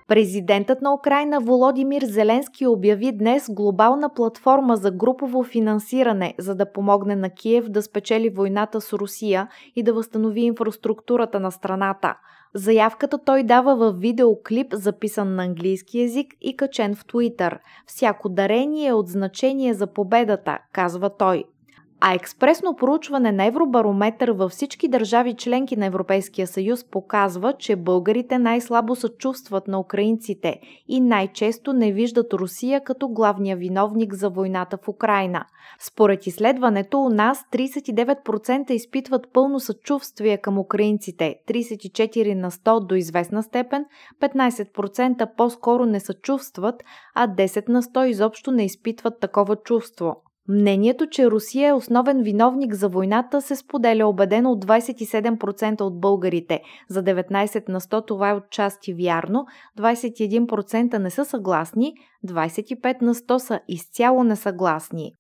Президентът 0.08 0.82
на 0.82 0.94
Украина 0.94 1.40
Володимир 1.40 2.02
Зеленски 2.02 2.66
обяви 2.66 3.12
днес 3.12 3.46
глобална 3.50 4.14
платформа 4.14 4.76
за 4.76 4.90
групово 4.90 5.42
финансиране, 5.42 6.34
за 6.38 6.54
да 6.54 6.72
помогне 6.72 7.16
на 7.16 7.30
Киев 7.30 7.68
да 7.68 7.82
спечели 7.82 8.28
войната 8.28 8.80
с 8.80 8.92
Русия 8.92 9.48
и 9.76 9.82
да 9.82 9.92
възстанови 9.92 10.40
инфраструктурата 10.40 11.40
на 11.40 11.50
страната. 11.50 12.14
Заявката 12.54 13.18
той 13.18 13.42
дава 13.42 13.76
в 13.76 13.92
видеоклип, 13.92 14.72
записан 14.72 15.34
на 15.34 15.44
английски 15.44 15.98
язик 15.98 16.34
и 16.40 16.56
качен 16.56 16.94
в 16.94 17.04
Твитър. 17.04 17.58
Всяко 17.86 18.28
дарение 18.28 18.88
е 18.88 18.92
от 18.92 19.08
значение 19.08 19.74
за 19.74 19.86
победата, 19.86 20.58
казва 20.72 21.10
той. 21.16 21.44
А 22.00 22.14
експресно 22.14 22.76
проучване 22.76 23.32
на 23.32 23.44
Евробарометър 23.44 24.28
във 24.28 24.52
всички 24.52 24.88
държави 24.88 25.34
членки 25.34 25.76
на 25.76 25.86
Европейския 25.86 26.46
съюз 26.46 26.84
показва, 26.84 27.52
че 27.52 27.76
българите 27.76 28.38
най-слабо 28.38 28.96
се 28.96 29.08
чувстват 29.08 29.68
на 29.68 29.80
украинците 29.80 30.60
и 30.88 31.00
най-често 31.00 31.72
не 31.72 31.92
виждат 31.92 32.32
Русия 32.32 32.84
като 32.84 33.08
главния 33.08 33.56
виновник 33.56 34.14
за 34.14 34.30
войната 34.30 34.78
в 34.82 34.88
Украина. 34.88 35.44
Според 35.80 36.26
изследването 36.26 36.98
у 36.98 37.08
нас 37.08 37.44
39% 37.52 38.70
изпитват 38.70 39.32
пълно 39.32 39.60
съчувствие 39.60 40.38
към 40.38 40.58
украинците, 40.58 41.36
34 41.48 42.34
на 42.34 42.50
100 42.50 42.86
до 42.86 42.94
известна 42.94 43.42
степен, 43.42 43.84
15% 44.20 45.36
по-скоро 45.36 45.86
не 45.86 46.00
съчувстват, 46.00 46.82
а 47.14 47.28
10 47.28 47.68
на 47.68 47.82
100 47.82 48.04
изобщо 48.04 48.50
не 48.50 48.64
изпитват 48.64 49.20
такова 49.20 49.56
чувство. 49.56 50.16
Мнението, 50.48 51.06
че 51.06 51.30
Русия 51.30 51.68
е 51.68 51.72
основен 51.72 52.22
виновник 52.22 52.74
за 52.74 52.88
войната 52.88 53.42
се 53.42 53.56
споделя 53.56 54.06
убедено 54.06 54.52
от 54.52 54.64
27% 54.64 55.80
от 55.80 56.00
българите. 56.00 56.60
За 56.88 57.02
19 57.02 57.68
на 57.68 57.80
100 57.80 58.06
това 58.06 58.30
е 58.30 58.34
отчасти 58.34 58.94
вярно, 58.94 59.46
21% 59.78 60.98
не 60.98 61.10
са 61.10 61.24
съгласни, 61.24 61.94
25 62.26 63.02
на 63.02 63.14
100 63.14 63.38
са 63.38 63.60
изцяло 63.68 64.24
несъгласни. 64.24 65.12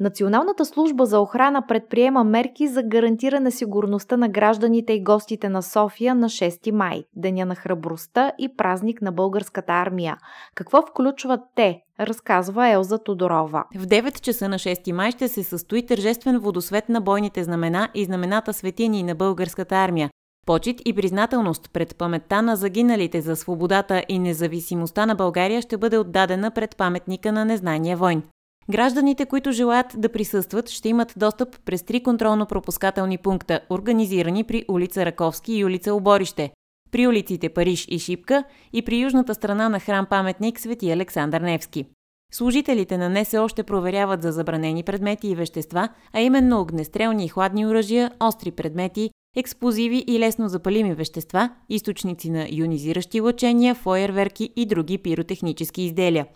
Националната 0.00 0.64
служба 0.64 1.06
за 1.06 1.20
охрана 1.20 1.66
предприема 1.66 2.24
мерки 2.24 2.68
за 2.68 2.82
гарантиране 2.82 3.50
сигурността 3.50 4.16
на 4.16 4.28
гражданите 4.28 4.92
и 4.92 5.02
гостите 5.02 5.48
на 5.48 5.62
София 5.62 6.14
на 6.14 6.28
6 6.28 6.70
май, 6.70 7.04
Деня 7.16 7.46
на 7.46 7.54
храбростта 7.54 8.32
и 8.38 8.56
празник 8.56 9.02
на 9.02 9.12
българската 9.12 9.72
армия. 9.72 10.16
Какво 10.54 10.82
включват 10.82 11.40
те? 11.54 11.80
разказва 12.00 12.68
Елза 12.68 12.98
Тодорова. 12.98 13.64
В 13.76 13.86
9 13.86 14.20
часа 14.20 14.48
на 14.48 14.58
6 14.58 14.92
май 14.92 15.10
ще 15.10 15.28
се 15.28 15.42
състои 15.42 15.86
тържествен 15.86 16.38
водосвет 16.38 16.88
на 16.88 17.00
бойните 17.00 17.44
знамена 17.44 17.88
и 17.94 18.04
знамената 18.04 18.52
светини 18.52 19.02
на 19.02 19.14
българската 19.14 19.76
армия. 19.76 20.10
Почет 20.46 20.76
и 20.84 20.94
признателност 20.94 21.70
пред 21.72 21.96
паметта 21.96 22.42
на 22.42 22.56
загиналите 22.56 23.20
за 23.20 23.36
свободата 23.36 24.04
и 24.08 24.18
независимостта 24.18 25.06
на 25.06 25.14
България 25.14 25.62
ще 25.62 25.76
бъде 25.76 25.98
отдадена 25.98 26.50
пред 26.50 26.76
паметника 26.76 27.32
на 27.32 27.44
незнания 27.44 27.96
войн. 27.96 28.22
Гражданите, 28.70 29.26
които 29.26 29.52
желаят 29.52 29.86
да 29.96 30.08
присъстват, 30.08 30.68
ще 30.68 30.88
имат 30.88 31.12
достъп 31.16 31.56
през 31.64 31.82
три 31.82 32.02
контролно-пропускателни 32.02 33.18
пункта, 33.18 33.60
организирани 33.70 34.44
при 34.44 34.64
улица 34.68 35.06
Раковски 35.06 35.52
и 35.52 35.64
улица 35.64 35.94
Оборище, 35.94 36.50
при 36.90 37.06
улиците 37.06 37.48
Париж 37.48 37.86
и 37.88 37.98
Шипка 37.98 38.44
и 38.72 38.82
при 38.82 38.98
южната 38.98 39.34
страна 39.34 39.68
на 39.68 39.80
храм-паметник 39.80 40.60
Свети 40.60 40.90
Александър 40.90 41.40
Невски. 41.40 41.84
Служителите 42.32 42.98
на 42.98 43.08
НСО 43.20 43.48
ще 43.48 43.62
проверяват 43.62 44.22
за 44.22 44.32
забранени 44.32 44.82
предмети 44.82 45.28
и 45.28 45.34
вещества, 45.34 45.88
а 46.12 46.20
именно 46.20 46.60
огнестрелни 46.60 47.24
и 47.24 47.28
хладни 47.28 47.66
оръжия, 47.66 48.10
остри 48.20 48.50
предмети, 48.50 49.10
експлозиви 49.36 50.04
и 50.06 50.18
лесно 50.18 50.48
запалими 50.48 50.94
вещества, 50.94 51.50
източници 51.68 52.30
на 52.30 52.46
ионизиращи 52.50 53.20
лъчения, 53.20 53.74
фойерверки 53.74 54.52
и 54.56 54.66
други 54.66 54.98
пиротехнически 54.98 55.82
изделия. 55.82 56.26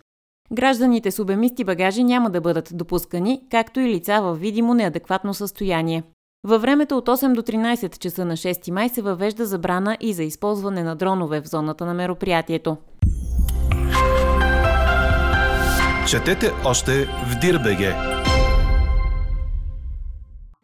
Гражданите 0.53 1.11
с 1.11 1.19
обемисти 1.19 1.63
багажи 1.63 2.03
няма 2.03 2.29
да 2.29 2.41
бъдат 2.41 2.69
допускани, 2.73 3.41
както 3.51 3.79
и 3.79 3.89
лица 3.89 4.21
в 4.21 4.35
видимо 4.35 4.73
неадекватно 4.73 5.33
състояние. 5.33 6.03
Във 6.47 6.61
времето 6.61 6.97
от 6.97 7.07
8 7.07 7.33
до 7.33 7.41
13 7.41 7.97
часа 7.97 8.25
на 8.25 8.37
6 8.37 8.71
май 8.71 8.89
се 8.89 9.01
въвежда 9.01 9.45
забрана 9.45 9.97
и 10.01 10.13
за 10.13 10.23
използване 10.23 10.83
на 10.83 10.95
дронове 10.95 11.41
в 11.41 11.47
зоната 11.47 11.85
на 11.85 11.93
мероприятието. 11.93 12.77
Четете 16.07 16.51
още 16.65 17.05
в 17.05 17.39
Дирбеге! 17.41 18.14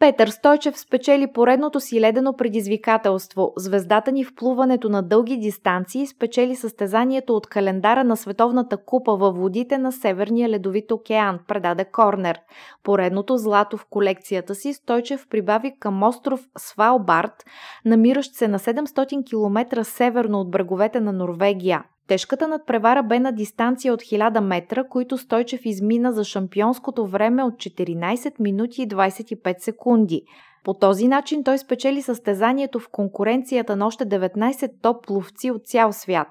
Петър 0.02 0.28
Стойчев 0.28 0.78
спечели 0.78 1.32
поредното 1.32 1.80
си 1.80 2.00
ледено 2.00 2.36
предизвикателство. 2.36 3.52
Звездата 3.56 4.12
ни 4.12 4.24
в 4.24 4.34
плуването 4.34 4.88
на 4.88 5.02
дълги 5.02 5.36
дистанции 5.36 6.06
спечели 6.06 6.56
състезанието 6.56 7.34
от 7.34 7.46
календара 7.46 8.04
на 8.04 8.16
Световната 8.16 8.76
купа 8.76 9.16
във 9.16 9.36
водите 9.36 9.78
на 9.78 9.92
Северния 9.92 10.48
ледовит 10.48 10.90
океан, 10.90 11.38
предаде 11.48 11.84
Корнер. 11.84 12.40
Поредното 12.82 13.36
злато 13.36 13.76
в 13.76 13.86
колекцията 13.90 14.54
си 14.54 14.72
Стойчев 14.72 15.26
прибави 15.30 15.72
към 15.80 16.02
остров 16.02 16.40
Свалбард, 16.58 17.44
намиращ 17.84 18.34
се 18.34 18.48
на 18.48 18.58
700 18.58 19.30
км 19.30 19.84
северно 19.84 20.40
от 20.40 20.50
бреговете 20.50 21.00
на 21.00 21.12
Норвегия. 21.12 21.84
Тежката 22.08 22.48
надпревара 22.48 23.02
бе 23.02 23.20
на 23.20 23.32
дистанция 23.32 23.94
от 23.94 24.00
1000 24.00 24.40
метра, 24.40 24.84
които 24.88 25.18
Стойчев 25.18 25.60
измина 25.64 26.12
за 26.12 26.24
шампионското 26.24 27.06
време 27.06 27.42
от 27.42 27.54
14 27.54 28.40
минути 28.40 28.82
и 28.82 28.88
25 28.88 29.58
секунди. 29.58 30.22
По 30.64 30.74
този 30.74 31.08
начин 31.08 31.44
той 31.44 31.58
спечели 31.58 32.02
състезанието 32.02 32.78
в 32.78 32.88
конкуренцията 32.88 33.76
на 33.76 33.86
още 33.86 34.06
19 34.06 34.70
топ 34.82 35.10
ловци 35.10 35.50
от 35.50 35.66
цял 35.66 35.92
свят. 35.92 36.28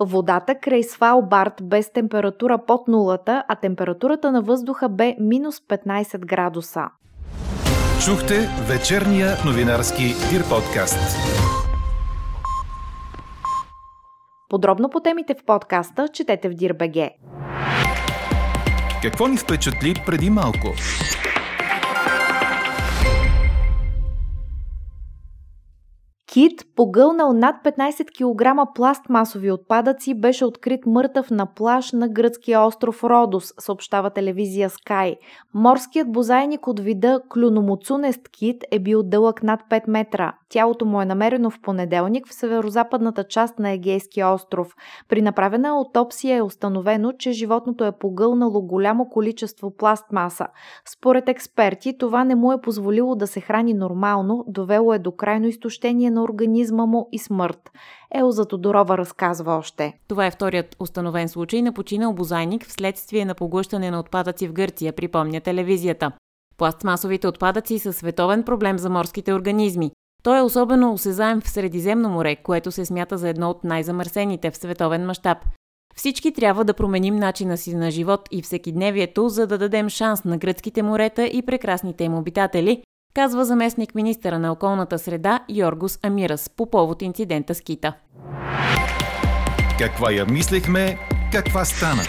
Водата 0.00 0.54
край 0.54 0.82
Свалбард 0.82 1.54
без 1.62 1.92
температура 1.92 2.58
под 2.66 2.88
нулата, 2.88 3.44
а 3.48 3.56
температурата 3.56 4.32
на 4.32 4.42
въздуха 4.42 4.88
бе 4.88 5.16
минус 5.20 5.60
15 5.60 6.18
градуса. 6.18 6.82
Чухте 8.04 8.48
вечерния 8.68 9.28
новинарски 9.46 10.02
Дир 10.30 10.42
подкаст. 10.48 11.61
Подробно 14.52 14.88
по 14.88 15.00
темите 15.00 15.34
в 15.34 15.44
подкаста 15.44 16.08
четете 16.08 16.48
в 16.48 16.54
Дирбеге. 16.54 17.10
Какво 19.02 19.28
ни 19.28 19.36
впечатли 19.36 19.94
преди 20.06 20.30
малко? 20.30 20.68
Кит, 26.32 26.62
погълнал 26.76 27.32
над 27.32 27.56
15 27.64 28.06
кг 28.06 28.74
пластмасови 28.74 29.50
отпадъци, 29.50 30.20
беше 30.20 30.44
открит 30.44 30.86
мъртъв 30.86 31.30
на 31.30 31.54
плаж 31.54 31.92
на 31.92 32.08
гръцкия 32.08 32.60
остров 32.60 33.04
Родос, 33.04 33.52
съобщава 33.58 34.10
телевизия 34.10 34.70
Sky. 34.70 35.16
Морският 35.54 36.12
бозайник 36.12 36.66
от 36.66 36.80
вида 36.80 37.20
клюномоцунест 37.34 38.28
кит 38.28 38.64
е 38.70 38.78
бил 38.78 39.02
дълъг 39.02 39.42
над 39.42 39.60
5 39.70 39.82
метра. 39.88 40.32
Тялото 40.52 40.84
му 40.84 41.02
е 41.02 41.04
намерено 41.04 41.50
в 41.50 41.60
понеделник 41.60 42.28
в 42.28 42.34
северо-западната 42.34 43.24
част 43.24 43.58
на 43.58 43.70
Егейския 43.70 44.28
остров. 44.28 44.74
При 45.08 45.22
направена 45.22 45.68
аутопсия 45.68 46.36
е 46.36 46.42
установено, 46.42 47.12
че 47.12 47.32
животното 47.32 47.84
е 47.84 47.92
погълнало 47.92 48.62
голямо 48.62 49.08
количество 49.08 49.76
пластмаса. 49.76 50.46
Според 50.88 51.28
експерти, 51.28 51.98
това 51.98 52.24
не 52.24 52.34
му 52.34 52.52
е 52.52 52.60
позволило 52.60 53.14
да 53.14 53.26
се 53.26 53.40
храни 53.40 53.74
нормално, 53.74 54.44
довело 54.48 54.94
е 54.94 54.98
до 54.98 55.12
крайно 55.12 55.46
изтощение 55.46 56.10
на 56.10 56.22
организма 56.22 56.86
му 56.86 57.08
и 57.12 57.18
смърт. 57.18 57.70
Елза 58.14 58.44
Тодорова 58.44 58.98
разказва 58.98 59.52
още. 59.52 59.98
Това 60.08 60.26
е 60.26 60.30
вторият 60.30 60.76
установен 60.80 61.28
случай 61.28 61.62
на 61.62 61.72
починал 61.72 62.12
бозайник 62.12 62.66
вследствие 62.66 63.24
на 63.24 63.34
поглъщане 63.34 63.90
на 63.90 64.00
отпадъци 64.00 64.48
в 64.48 64.52
Гърция, 64.52 64.92
припомня 64.92 65.40
телевизията. 65.40 66.12
Пластмасовите 66.58 67.28
отпадъци 67.28 67.78
са 67.78 67.92
световен 67.92 68.42
проблем 68.42 68.78
за 68.78 68.90
морските 68.90 69.34
организми. 69.34 69.92
Той 70.22 70.38
е 70.38 70.42
особено 70.42 70.92
осезаем 70.92 71.40
в 71.40 71.48
Средиземно 71.48 72.08
море, 72.08 72.36
което 72.36 72.72
се 72.72 72.84
смята 72.84 73.18
за 73.18 73.28
едно 73.28 73.50
от 73.50 73.64
най-замърсените 73.64 74.50
в 74.50 74.56
световен 74.56 75.06
мащаб. 75.06 75.38
Всички 75.96 76.32
трябва 76.32 76.64
да 76.64 76.74
променим 76.74 77.16
начина 77.16 77.56
си 77.56 77.74
на 77.74 77.90
живот 77.90 78.28
и 78.30 78.42
всекидневието, 78.42 79.28
за 79.28 79.46
да 79.46 79.58
дадем 79.58 79.88
шанс 79.88 80.24
на 80.24 80.38
гръцките 80.38 80.82
морета 80.82 81.26
и 81.26 81.42
прекрасните 81.42 82.04
им 82.04 82.14
обитатели, 82.14 82.82
казва 83.14 83.44
заместник 83.44 83.94
министъра 83.94 84.38
на 84.38 84.52
околната 84.52 84.98
среда 84.98 85.40
Йоргос 85.48 85.98
Амирас 86.02 86.50
по 86.56 86.70
повод 86.70 87.02
инцидента 87.02 87.54
с 87.54 87.60
кита. 87.60 87.92
Каква 89.78 90.12
я 90.12 90.26
мислехме, 90.26 90.98
каква 91.32 91.64
стана? 91.64 92.02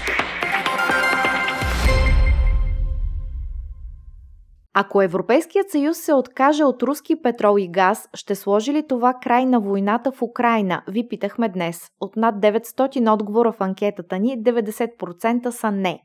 Ако 4.76 5.02
Европейският 5.02 5.70
съюз 5.70 5.98
се 5.98 6.14
откаже 6.14 6.64
от 6.64 6.84
руски 6.84 7.22
петрол 7.22 7.58
и 7.60 7.68
газ, 7.68 8.10
ще 8.14 8.36
сложи 8.36 8.74
ли 8.74 8.88
това 8.88 9.14
край 9.14 9.46
на 9.46 9.60
войната 9.60 10.12
в 10.12 10.22
Украина? 10.22 10.84
Ви 10.88 11.08
питахме 11.08 11.50
днес. 11.50 11.90
От 12.02 12.16
над 12.16 12.36
900 12.36 13.14
отговора 13.14 13.52
в 13.52 13.62
анкетата 13.62 14.20
ни, 14.20 14.44
90% 14.44 15.50
са 15.50 15.72
не. 15.72 16.04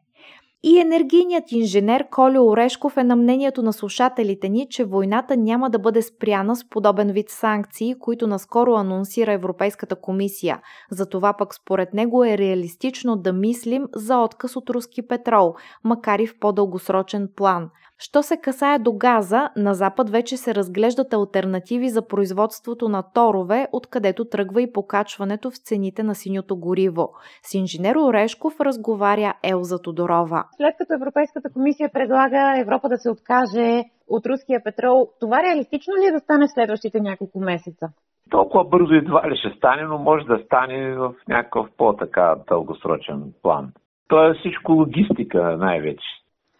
И 0.63 0.79
енергийният 0.79 1.53
инженер 1.53 2.09
Колю 2.11 2.51
Орешков 2.51 2.97
е 2.97 3.05
на 3.05 3.17
мнението 3.17 3.63
на 3.63 3.73
слушателите 3.73 4.49
ни, 4.49 4.67
че 4.71 4.85
войната 4.85 5.37
няма 5.37 5.71
да 5.71 5.79
бъде 5.79 6.03
спряна 6.03 6.57
с 6.57 6.69
подобен 6.69 7.13
вид 7.13 7.31
санкции, 7.31 7.95
които 7.99 8.27
наскоро 8.27 8.75
анонсира 8.75 9.33
Европейската 9.33 9.97
комисия. 9.97 10.61
Затова 10.91 11.33
пък 11.33 11.55
според 11.55 11.95
него 11.95 12.25
е 12.25 12.39
реалистично 12.39 13.17
да 13.17 13.33
мислим 13.33 13.85
за 13.95 14.19
отказ 14.19 14.57
от 14.57 14.71
руски 14.71 15.07
петрол, 15.07 15.55
макар 15.85 16.19
и 16.19 16.27
в 16.27 16.39
по-дългосрочен 16.39 17.29
план. 17.37 17.71
Що 18.01 18.23
се 18.23 18.37
касае 18.37 18.79
до 18.79 18.93
газа, 18.93 19.51
на 19.57 19.75
Запад 19.75 20.11
вече 20.11 20.37
се 20.37 20.55
разглеждат 20.55 21.15
альтернативи 21.15 21.89
за 21.89 22.09
производството 22.09 22.89
на 22.89 23.03
торове, 23.15 23.67
откъдето 23.73 24.25
тръгва 24.25 24.63
и 24.63 24.73
покачването 24.73 25.51
в 25.51 25.57
цените 25.57 26.03
на 26.03 26.15
синьото 26.15 26.57
гориво. 26.57 27.09
С 27.43 27.55
инженер 27.55 27.97
Орешков 27.97 28.61
разговаря 28.61 29.35
Елза 29.43 29.79
Тодорова. 29.83 30.45
След 30.57 30.75
като 30.79 30.95
Европейската 30.95 31.53
комисия 31.53 31.91
предлага 31.93 32.61
Европа 32.61 32.89
да 32.89 32.99
се 32.99 33.11
откаже 33.11 33.85
от 34.09 34.27
руския 34.27 34.65
петрол, 34.65 35.09
това 35.21 35.43
реалистично 35.43 35.95
ли 35.95 36.07
е 36.09 36.13
да 36.13 36.19
стане 36.19 36.47
в 36.47 36.51
следващите 36.51 37.01
няколко 37.01 37.41
месеца? 37.41 37.89
Толкова 38.31 38.65
бързо 38.65 38.95
едва 38.95 39.31
ли 39.31 39.37
ще 39.37 39.57
стане, 39.57 39.83
но 39.83 39.99
може 39.99 40.25
да 40.25 40.39
стане 40.45 40.95
в 40.95 41.15
някакъв 41.29 41.67
по-така 41.77 42.37
дългосрочен 42.49 43.33
план. 43.43 43.73
То 44.09 44.31
е 44.31 44.35
всичко 44.35 44.73
логистика 44.73 45.57
най-вече. 45.57 46.09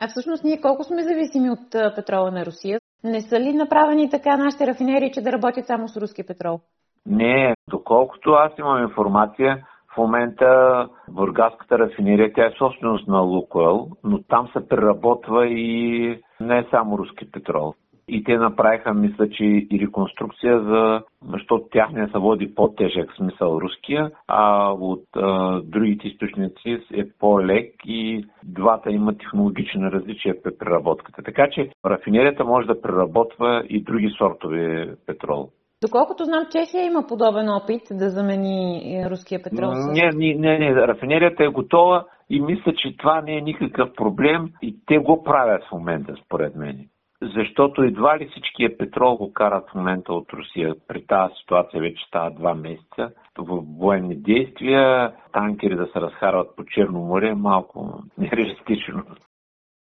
А 0.01 0.09
всъщност 0.09 0.45
ние 0.45 0.61
колко 0.61 0.85
сме 0.85 1.03
зависими 1.03 1.51
от 1.51 1.95
петрола 1.97 2.31
на 2.31 2.47
Русия? 2.47 2.79
Не 3.05 3.21
са 3.21 3.41
ли 3.41 3.53
направени 3.53 4.11
така 4.11 4.37
нашите 4.37 4.67
рафинери, 4.67 5.11
че 5.15 5.21
да 5.21 5.33
работят 5.33 5.67
само 5.67 5.89
с 5.89 5.97
руски 5.97 6.27
петрол? 6.27 6.61
Не, 7.07 7.55
доколкото 7.71 8.31
аз 8.31 8.53
имам 8.59 8.83
информация, 8.83 9.67
в 9.95 9.97
момента 9.97 10.89
Бургаската 11.11 11.79
рафинерия, 11.79 12.33
тя 12.35 12.47
е 12.47 12.55
собственост 12.59 13.09
на 13.09 13.21
Лукойл, 13.21 13.89
но 14.05 14.23
там 14.23 14.49
се 14.49 14.69
преработва 14.69 15.47
и 15.47 16.21
не 16.41 16.67
само 16.71 16.99
руски 16.99 17.31
петрол. 17.31 17.75
И 18.09 18.25
те 18.25 18.37
направиха, 18.37 18.95
мисля, 18.95 19.31
че 19.31 19.45
и 19.45 19.81
реконструкция, 19.81 20.61
за, 20.61 21.03
защото 21.33 21.69
тяхния 21.73 22.09
се 22.09 22.19
води 22.19 22.55
по-тежък 22.55 23.13
смисъл 23.17 23.59
руския, 23.61 24.11
а 24.29 24.73
от 24.73 25.05
а, 25.17 25.61
другите 25.65 26.09
източници 26.09 26.79
е 26.93 27.09
по-лек 27.19 27.75
и 27.85 28.25
двата 28.59 28.91
имат 28.91 29.19
технологични 29.19 29.91
различия 29.91 30.43
при 30.43 30.59
преработката. 30.59 31.23
Така 31.23 31.49
че 31.53 31.71
рафинерията 31.87 32.45
може 32.45 32.67
да 32.67 32.81
преработва 32.81 33.65
и 33.69 33.83
други 33.83 34.11
сортове 34.19 34.95
петрол. 35.07 35.49
Доколкото 35.83 36.25
знам, 36.25 36.47
Чехия 36.53 36.87
има 36.87 37.07
подобен 37.09 37.49
опит 37.49 37.83
да 37.91 38.11
замени 38.11 38.83
руския 39.11 39.43
петрол. 39.43 39.71
Не, 39.71 40.11
не, 40.15 40.35
не, 40.35 40.59
не, 40.59 40.75
рафинерията 40.75 41.45
е 41.45 41.49
готова 41.49 42.05
и 42.31 42.41
мисля, 42.41 42.73
че 42.77 42.97
това 42.97 43.23
не 43.23 43.37
е 43.37 43.41
никакъв 43.41 43.89
проблем 43.97 44.49
и 44.63 44.77
те 44.87 44.99
го 44.99 45.23
правят 45.23 45.63
в 45.69 45.73
момента, 45.73 46.15
според 46.25 46.57
мен 46.57 46.89
защото 47.23 47.83
едва 47.83 48.19
ли 48.19 48.29
всичкия 48.29 48.79
петрол 48.79 49.17
го 49.17 49.33
карат 49.33 49.71
в 49.71 49.75
момента 49.75 50.13
от 50.13 50.33
Русия. 50.33 50.75
При 50.89 51.07
тази 51.07 51.35
ситуация 51.41 51.81
вече 51.81 52.05
става 52.07 52.31
два 52.31 52.55
месеца. 52.55 53.11
В 53.39 53.65
военни 53.79 54.17
действия, 54.17 55.13
танкери 55.33 55.77
да 55.77 55.87
се 55.87 56.01
разхарват 56.01 56.57
по 56.57 56.65
Черно 56.65 57.01
море 57.01 57.29
е 57.29 57.35
малко 57.35 58.03
нереалистично. 58.19 59.03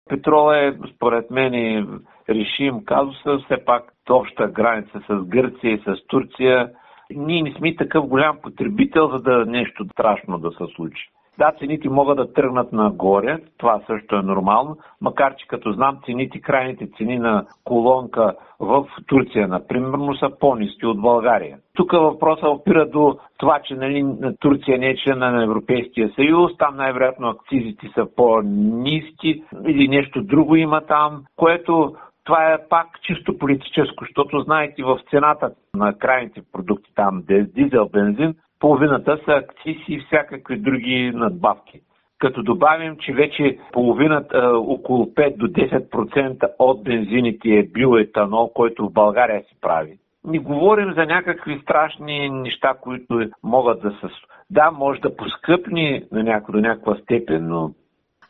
Петрол 0.08 0.52
е, 0.52 0.78
според 0.94 1.30
мен, 1.30 2.00
решим 2.28 2.84
казуса, 2.84 3.38
все 3.38 3.64
пак 3.64 3.92
обща 4.10 4.48
граница 4.48 5.00
с 5.08 5.24
Гърция 5.24 5.72
и 5.72 5.78
с 5.78 6.06
Турция. 6.06 6.70
Ние 7.10 7.42
не 7.42 7.52
сме 7.52 7.76
такъв 7.76 8.06
голям 8.06 8.38
потребител, 8.42 9.08
за 9.08 9.18
да 9.18 9.46
нещо 9.46 9.84
страшно 9.92 10.38
да 10.38 10.50
се 10.50 10.74
случи. 10.74 11.10
Да, 11.38 11.52
цените 11.58 11.88
могат 11.88 12.16
да 12.16 12.32
тръгнат 12.32 12.72
нагоре, 12.72 13.38
това 13.58 13.80
също 13.86 14.16
е 14.16 14.22
нормално, 14.22 14.76
макар 15.00 15.36
че 15.36 15.46
като 15.46 15.72
знам 15.72 15.98
цените, 16.06 16.40
крайните 16.40 16.88
цени 16.96 17.18
на 17.18 17.46
колонка 17.64 18.34
в 18.60 18.86
Турция, 19.06 19.48
например, 19.48 19.98
са 20.20 20.30
по-низки 20.40 20.86
от 20.86 21.00
България. 21.00 21.58
Тук 21.76 21.92
въпросът 21.92 22.44
опира 22.44 22.88
до 22.88 23.18
това, 23.38 23.60
че 23.64 23.74
нали, 23.74 24.04
Турция 24.40 24.78
не 24.78 24.86
е 24.86 24.96
член 24.96 25.18
на 25.18 25.44
Европейския 25.44 26.10
съюз, 26.14 26.52
там 26.58 26.76
най-вероятно 26.76 27.28
акцизите 27.28 27.90
са 27.94 28.06
по-низки 28.16 29.42
или 29.68 29.88
нещо 29.88 30.22
друго 30.22 30.56
има 30.56 30.80
там, 30.80 31.22
което 31.36 31.94
това 32.24 32.52
е 32.52 32.68
пак 32.68 32.86
чисто 33.02 33.38
политическо, 33.38 34.04
защото 34.04 34.40
знаете 34.40 34.82
в 34.82 35.00
цената 35.10 35.50
на 35.74 35.98
крайните 35.98 36.42
продукти 36.52 36.90
там, 36.94 37.22
дизел, 37.28 37.88
бензин, 37.92 38.34
половината 38.60 39.18
са 39.24 39.32
акцизи 39.32 39.84
и 39.88 40.00
всякакви 40.06 40.56
други 40.56 41.12
надбавки. 41.14 41.80
Като 42.18 42.42
добавим, 42.42 42.96
че 42.96 43.12
вече 43.12 43.58
половината, 43.72 44.52
около 44.58 45.06
5 45.06 45.36
до 45.36 45.46
10% 45.46 46.50
от 46.58 46.84
бензините 46.84 47.48
е 47.48 47.62
биоетанол, 47.62 48.52
който 48.54 48.86
в 48.86 48.92
България 48.92 49.42
се 49.42 49.60
прави. 49.60 49.98
Не 50.24 50.38
говорим 50.38 50.92
за 50.94 51.06
някакви 51.06 51.58
страшни 51.62 52.30
неща, 52.30 52.74
които 52.80 53.30
могат 53.42 53.82
да 53.82 53.90
са... 53.90 54.08
Да, 54.50 54.70
може 54.70 55.00
да 55.00 55.16
поскъпни 55.16 56.04
на 56.12 56.22
няко, 56.22 56.52
до 56.52 56.60
някаква 56.60 56.96
степен, 56.96 57.48
но 57.48 57.70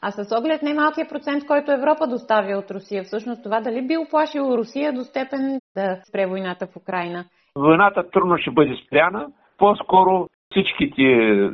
а 0.06 0.10
с 0.10 0.38
оглед 0.38 0.62
немалкия 0.62 1.08
процент, 1.08 1.46
който 1.46 1.72
Европа 1.72 2.06
доставя 2.06 2.58
от 2.58 2.70
Русия, 2.70 3.04
всъщност 3.04 3.42
това 3.42 3.60
дали 3.60 3.86
би 3.86 3.96
оплашило 3.96 4.58
Русия 4.58 4.92
до 4.92 5.00
степен 5.00 5.60
да 5.76 6.00
спре 6.08 6.26
войната 6.26 6.66
в 6.66 6.76
Украина? 6.76 7.24
Войната 7.56 8.10
трудно 8.10 8.38
ще 8.38 8.50
бъде 8.50 8.76
спряна. 8.86 9.26
По-скоро 9.58 10.28
всичките 10.50 11.02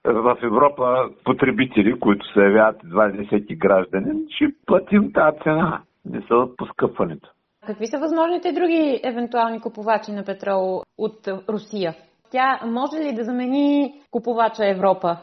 в 0.05 0.37
Европа 0.43 1.11
потребители, 1.25 2.01
които 2.01 2.33
се 2.33 2.41
явяват 2.41 2.83
20 2.83 3.59
граждани, 3.59 4.25
ще 4.31 4.45
платим 4.67 5.13
тази 5.13 5.39
цена. 5.43 5.83
Не 6.05 6.23
са 6.29 6.35
от 6.35 6.57
поскъпването. 6.57 7.31
Какви 7.67 7.87
са 7.87 7.99
възможните 7.99 8.53
други 8.53 9.01
евентуални 9.05 9.61
купувачи 9.61 10.13
на 10.13 10.25
петрол 10.25 10.83
от 10.99 11.29
Русия? 11.49 11.95
Тя 12.31 12.61
може 12.67 12.97
ли 12.97 13.15
да 13.15 13.25
замени 13.25 13.93
купувача 14.11 14.69
Европа? 14.69 15.17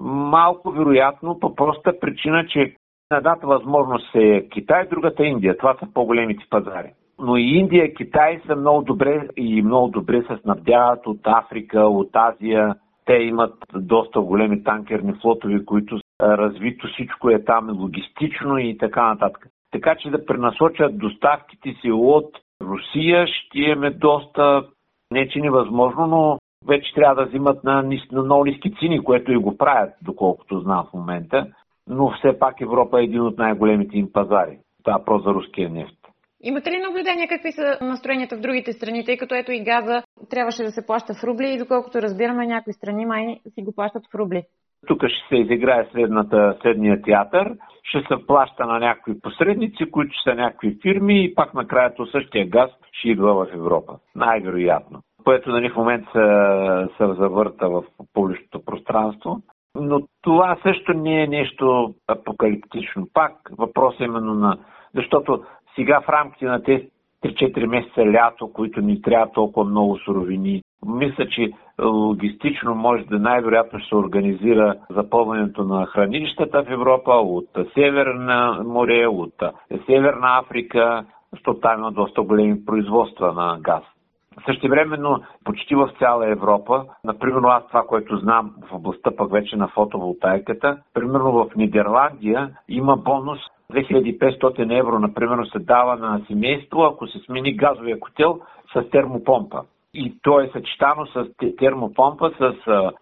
Малко 0.00 0.70
вероятно, 0.70 1.38
по 1.40 1.54
проста 1.54 1.92
причина, 2.00 2.46
че 2.48 2.74
едната 3.12 3.46
възможност 3.46 4.14
е 4.14 4.48
Китай, 4.48 4.86
другата 4.90 5.22
е 5.22 5.26
Индия. 5.26 5.56
Това 5.58 5.76
са 5.80 5.86
по-големите 5.94 6.44
пазари. 6.50 6.92
Но 7.20 7.36
и 7.36 7.42
Индия 7.42 7.94
Китай 7.94 8.40
са 8.46 8.56
много 8.56 8.82
добре 8.82 9.28
и 9.36 9.62
много 9.62 9.88
добре 9.88 10.22
се 10.22 10.36
снабдяват 10.42 11.06
от 11.06 11.20
Африка, 11.24 11.80
от 11.80 12.10
Азия. 12.16 12.74
Те 13.04 13.14
имат 13.14 13.54
доста 13.74 14.20
големи 14.20 14.64
танкерни 14.64 15.12
флотови, 15.12 15.64
които 15.64 15.98
развито 16.22 16.86
всичко 16.86 17.30
е 17.30 17.44
там 17.44 17.80
логистично 17.80 18.58
и 18.58 18.78
така 18.78 19.08
нататък. 19.08 19.46
Така 19.72 19.96
че 19.96 20.10
да 20.10 20.26
пренасочат 20.26 20.98
доставките 20.98 21.74
си 21.80 21.90
от 21.92 22.30
Русия 22.62 23.26
ще 23.26 23.58
имаме 23.58 23.90
доста, 23.90 24.66
не 25.10 25.28
че 25.28 25.40
невъзможно, 25.40 26.06
но 26.06 26.38
вече 26.66 26.94
трябва 26.94 27.14
да 27.14 27.28
взимат 27.28 27.64
на, 27.64 27.82
на 28.12 28.22
много 28.22 28.44
ниски 28.44 28.74
цени, 28.74 29.04
което 29.04 29.32
и 29.32 29.36
го 29.36 29.56
правят, 29.58 29.90
доколкото 30.02 30.60
знам 30.60 30.86
в 30.90 30.94
момента. 30.94 31.46
Но 31.88 32.10
все 32.10 32.38
пак 32.38 32.60
Европа 32.60 33.00
е 33.00 33.04
един 33.04 33.20
от 33.20 33.38
най-големите 33.38 33.98
им 33.98 34.12
пазари. 34.12 34.58
Това 34.84 34.96
е 35.00 35.04
просто 35.04 35.28
за 35.28 35.34
руския 35.34 35.70
нефт. 35.70 35.99
Имате 36.42 36.70
ли 36.70 36.78
наблюдение 36.78 37.28
какви 37.28 37.52
са 37.52 37.78
настроенията 37.80 38.36
в 38.36 38.40
другите 38.40 38.72
страни, 38.72 39.04
тъй 39.04 39.16
като 39.16 39.34
ето 39.34 39.52
и 39.52 39.64
газа 39.64 40.02
трябваше 40.30 40.62
да 40.62 40.70
се 40.70 40.86
плаща 40.86 41.14
в 41.14 41.24
рубли 41.24 41.52
и 41.52 41.58
доколкото 41.58 42.02
разбираме 42.02 42.46
някои 42.46 42.72
страни 42.72 43.06
май 43.06 43.40
си 43.54 43.62
го 43.62 43.72
плащат 43.74 44.02
в 44.12 44.14
рубли? 44.14 44.42
Тук 44.86 44.98
ще 45.06 45.28
се 45.28 45.36
изиграе 45.36 45.88
следната, 45.92 46.56
следния 46.62 47.02
театър. 47.02 47.52
Ще 47.82 47.98
се 47.98 48.26
плаща 48.26 48.66
на 48.66 48.78
някакви 48.78 49.20
посредници, 49.20 49.90
които 49.90 50.22
са 50.22 50.34
някакви 50.34 50.78
фирми 50.82 51.24
и 51.24 51.34
пак 51.34 51.54
накрая 51.54 51.94
то 51.94 52.06
същия 52.06 52.48
газ 52.48 52.70
ще 52.92 53.08
идва 53.08 53.34
в 53.34 53.54
Европа. 53.54 53.98
Най-вероятно. 54.14 55.00
Което 55.24 55.50
нали, 55.50 55.70
в 55.70 55.76
момента 55.76 56.10
се, 56.12 56.94
се 56.96 57.14
завърта 57.14 57.68
в 57.68 57.84
публичното 58.14 58.64
пространство. 58.64 59.42
Но 59.74 60.00
това 60.22 60.58
също 60.62 60.94
не 60.94 61.22
е 61.22 61.26
нещо 61.26 61.94
апокалиптично. 62.08 63.08
Пак 63.14 63.32
въпрос 63.58 64.00
е 64.00 64.04
именно 64.04 64.34
на... 64.34 64.58
Защото 64.94 65.44
сега 65.74 66.00
в 66.00 66.08
рамките 66.08 66.44
на 66.44 66.62
тези 66.62 66.88
3-4 67.24 67.66
месеца 67.66 68.06
лято, 68.06 68.52
които 68.52 68.80
ни 68.80 69.02
трябва 69.02 69.32
толкова 69.32 69.70
много 69.70 69.98
суровини, 69.98 70.62
мисля, 70.86 71.28
че 71.28 71.52
логистично 71.82 72.74
може 72.74 73.04
да 73.04 73.18
най-вероятно 73.18 73.78
ще 73.78 73.88
се 73.88 73.96
организира 73.96 74.74
запълването 74.90 75.64
на 75.64 75.86
хранилищата 75.86 76.62
в 76.62 76.70
Европа 76.70 77.12
от 77.12 77.48
Северна 77.74 78.62
море, 78.66 79.06
от 79.06 79.34
Северна 79.86 80.38
Африка, 80.38 81.04
защото 81.32 81.60
там 81.60 81.78
има 81.78 81.92
доста 81.92 82.22
големи 82.22 82.64
производства 82.64 83.32
на 83.32 83.58
газ. 83.60 83.82
Същевременно 84.46 85.22
почти 85.44 85.74
в 85.74 85.90
цяла 85.98 86.30
Европа, 86.30 86.84
например 87.04 87.40
аз 87.44 87.66
това, 87.66 87.82
което 87.82 88.16
знам 88.16 88.54
в 88.70 88.74
областта 88.74 89.10
пък 89.16 89.32
вече 89.32 89.56
на 89.56 89.68
фотоволтайката, 89.68 90.78
примерно 90.94 91.32
в 91.32 91.56
Нидерландия 91.56 92.50
има 92.68 92.96
бонус 92.96 93.38
2500 93.70 94.78
евро, 94.78 94.98
например, 94.98 95.46
се 95.52 95.58
дава 95.58 95.96
на 95.96 96.20
семейство, 96.26 96.82
ако 96.82 97.06
се 97.06 97.18
смени 97.18 97.56
газовия 97.56 98.00
котел 98.00 98.40
с 98.72 98.90
термопомпа. 98.90 99.62
И 99.94 100.14
то 100.22 100.40
е 100.40 100.50
съчетано 100.52 101.06
с 101.06 101.26
термопомпа, 101.58 102.30
с 102.40 102.54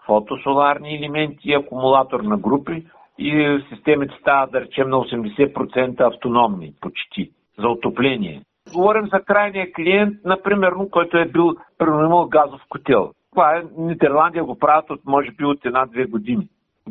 фотосоларни 0.07 0.97
елементи, 0.97 1.53
акумулатор 1.53 2.21
на 2.21 2.37
групи 2.37 2.85
и 3.19 3.61
системите 3.73 4.15
стават, 4.21 4.53
да 4.53 4.61
речем, 4.61 4.89
на 4.89 4.97
80% 4.97 6.15
автономни, 6.15 6.75
почти, 6.81 7.31
за 7.59 7.69
отопление. 7.69 8.43
Говорим 8.75 9.07
за 9.13 9.21
крайния 9.21 9.73
клиент, 9.73 10.15
например, 10.25 10.73
който 10.91 11.19
е 11.19 11.25
бил 11.25 11.57
имал 11.83 12.29
газов 12.29 12.61
котел. 12.69 13.13
Това 13.31 13.57
е 13.57 13.63
Нидерландия 13.79 14.45
го 14.45 14.59
правят 14.59 14.91
от, 14.91 15.01
може 15.07 15.31
би, 15.31 15.45
от 15.45 15.65
една-две 15.65 16.05
години. 16.05 16.49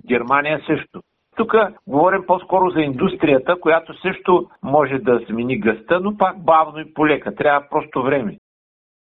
Германия 0.08 0.62
също. 0.68 1.02
Тук 1.38 1.56
говорим 1.88 2.23
по-скоро 2.28 2.69
за 2.69 2.82
индустрията, 2.82 3.60
която 3.60 4.02
също 4.02 4.50
може 4.63 4.97
да 4.97 5.19
смени 5.28 5.60
гъста, 5.60 6.00
но 6.00 6.17
пак 6.17 6.43
бавно 6.43 6.80
и 6.80 6.93
полека. 6.93 7.36
Трябва 7.36 7.67
просто 7.69 8.04
време. 8.04 8.38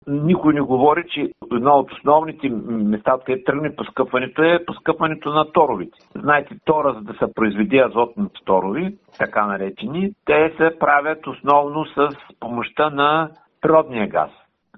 Никой 0.06 0.54
не 0.54 0.60
говори, 0.60 1.04
че 1.08 1.30
едно 1.52 1.72
от 1.72 1.92
основните 1.92 2.48
места, 2.68 3.18
където 3.26 3.44
тръгне 3.44 3.76
поскъпването 3.76 4.42
е 4.42 4.64
поскъпването 4.66 5.30
на 5.32 5.52
торовите. 5.52 5.98
Знаете, 6.14 6.54
тора, 6.64 6.92
за 6.92 7.00
да 7.00 7.12
се 7.12 7.34
произведе 7.34 7.78
азотните 7.78 8.40
торови, 8.44 8.96
така 9.18 9.46
наречени, 9.46 10.12
те 10.24 10.54
се 10.56 10.78
правят 10.78 11.26
основно 11.26 11.84
с 11.84 12.08
помощта 12.40 12.90
на 12.90 13.30
природния 13.60 14.08
газ. 14.08 14.30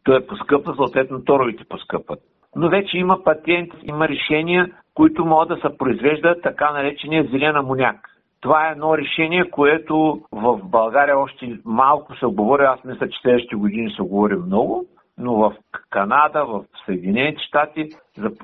Той 0.04 0.16
е 0.16 0.26
поскъпва, 0.26 0.74
съответно 0.74 1.24
торовите 1.24 1.64
поскъпват. 1.68 2.20
Но 2.58 2.68
вече 2.68 2.98
има 2.98 3.24
патент, 3.24 3.70
има 3.82 4.08
решения, 4.08 4.70
които 4.94 5.24
могат 5.24 5.48
да 5.48 5.56
се 5.56 5.78
произвеждат 5.78 6.42
така 6.42 6.72
наречения 6.72 7.28
зелен 7.30 7.56
амоняк. 7.56 7.96
Това 8.40 8.68
е 8.68 8.72
едно 8.72 8.98
решение, 8.98 9.50
което 9.50 10.20
в 10.32 10.60
България 10.64 11.18
още 11.18 11.58
малко 11.64 12.16
се 12.16 12.26
говори. 12.26 12.62
Аз 12.62 12.84
мисля, 12.84 13.08
че 13.08 13.20
следващите 13.20 13.56
години 13.56 13.90
се 13.90 14.02
говори 14.02 14.36
много 14.36 14.86
но 15.18 15.34
в 15.34 15.54
Канада, 15.90 16.44
в 16.44 16.64
Съединените 16.84 17.42
щати 17.42 17.88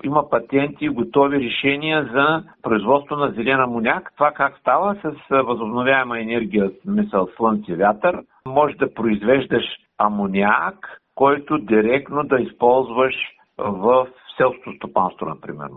има 0.05 0.31
патенти 0.31 0.85
и 0.85 0.89
готови 0.89 1.41
решения 1.41 2.09
за 2.13 2.43
производство 2.63 3.17
на 3.17 3.31
зелен 3.31 3.61
амоняк. 3.61 4.13
Това 4.17 4.33
как 4.33 4.59
става 4.59 4.95
с 4.95 5.15
възобновяема 5.31 6.21
енергия, 6.21 6.71
мисъл 6.87 7.29
слънце, 7.37 7.75
вятър, 7.75 8.23
може 8.47 8.77
да 8.77 8.95
произвеждаш 8.95 9.65
амоняк, 9.99 11.01
който 11.15 11.59
директно 11.59 12.23
да 12.25 12.41
използваш 12.41 13.15
в 13.59 14.07
селското 14.37 14.73
стопанство, 14.77 15.27
например. 15.27 15.69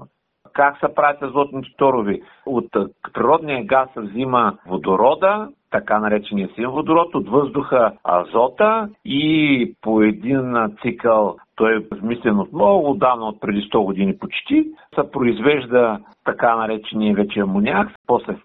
Как 0.54 0.80
се 0.80 0.96
правят 0.96 1.22
азотните 1.22 1.70
торови? 1.78 2.22
От 2.46 2.66
природния 3.14 3.66
газ 3.66 3.90
се 3.94 4.02
взима 4.02 4.58
водорода, 4.68 5.50
така 5.72 6.00
наречения 6.00 6.50
син 6.56 6.68
водород, 6.68 7.16
от 7.16 7.30
въздуха 7.30 7.94
азота 8.04 8.90
и 9.06 9.76
по 9.82 10.02
един 10.02 10.56
цикъл 10.82 11.36
той 11.56 11.76
е 11.76 11.96
измислен 11.96 12.40
от 12.40 12.54
много 12.54 12.94
давно, 12.94 13.26
от 13.28 13.42
преди 13.42 13.62
100 13.62 13.86
години 13.86 14.18
почти, 14.18 14.66
се 14.96 15.12
произвежда 15.12 16.00
така 16.26 16.56
наречения 16.56 17.16
вече 17.16 17.40
амоняк, 17.40 17.90
после 18.08 18.38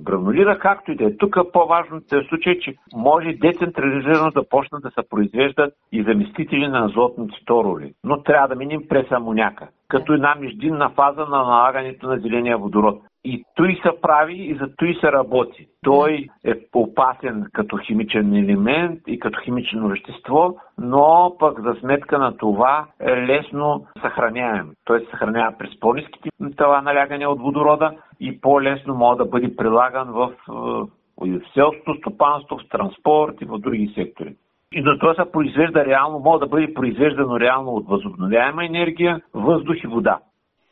гранулира, 0.00 0.58
както 0.58 0.92
и 0.92 0.96
да 0.96 1.04
е. 1.04 1.16
Тук 1.16 1.36
по-важното 1.52 2.16
е 2.16 2.24
случай, 2.28 2.58
че 2.58 2.74
може 2.94 3.32
децентрализирано 3.32 4.30
да 4.30 4.48
почнат 4.48 4.82
да 4.82 4.90
се 4.90 5.08
произвеждат 5.10 5.74
и 5.92 6.02
заместители 6.02 6.68
на 6.68 6.84
азотните 6.84 7.34
торови. 7.46 7.92
Но 8.04 8.22
трябва 8.22 8.48
да 8.48 8.54
минем 8.54 8.82
през 8.88 9.12
амоняка, 9.12 9.68
като 9.88 10.12
една 10.12 10.34
междинна 10.40 10.90
фаза 10.90 11.20
на 11.20 11.38
налагането 11.38 12.06
на 12.06 12.18
зеления 12.18 12.58
водород. 12.58 13.02
И 13.30 13.44
той 13.54 13.80
се 13.82 14.00
прави 14.02 14.34
и 14.34 14.54
за 14.54 14.76
той 14.76 14.94
се 15.00 15.12
работи. 15.12 15.66
Той 15.82 16.28
е 16.44 16.54
опасен 16.74 17.44
като 17.52 17.76
химичен 17.76 18.34
елемент 18.34 19.00
и 19.06 19.18
като 19.18 19.40
химично 19.44 19.88
вещество, 19.88 20.56
но 20.78 21.36
пък 21.38 21.60
за 21.60 21.74
сметка 21.80 22.18
на 22.18 22.36
това 22.36 22.86
е 23.00 23.16
лесно 23.16 23.86
съхраняем. 24.00 24.70
Той 24.84 25.00
се 25.00 25.10
съхранява 25.10 25.54
през 25.58 25.80
по-низките 25.80 26.28
това 26.56 26.82
налягане 26.82 27.26
от 27.26 27.40
водорода 27.40 27.92
и 28.20 28.40
по-лесно 28.40 28.94
може 28.94 29.18
да 29.18 29.24
бъде 29.24 29.56
прилаган 29.56 30.12
в, 30.12 30.32
е, 31.26 31.30
в 31.30 31.40
селското 31.54 31.94
стопанство, 31.94 32.58
в 32.58 32.68
транспорт 32.68 33.34
и 33.40 33.44
в 33.44 33.58
други 33.58 33.92
сектори. 33.94 34.34
И 34.72 34.82
за 34.82 34.98
това 34.98 35.14
се 35.14 35.32
произвежда 35.32 35.84
реално, 35.84 36.18
може 36.18 36.40
да 36.40 36.46
бъде 36.46 36.74
произвеждано 36.74 37.40
реално 37.40 37.70
от 37.70 37.88
възобновяема 37.88 38.66
енергия, 38.66 39.20
въздух 39.34 39.76
и 39.84 39.86
вода. 39.86 40.18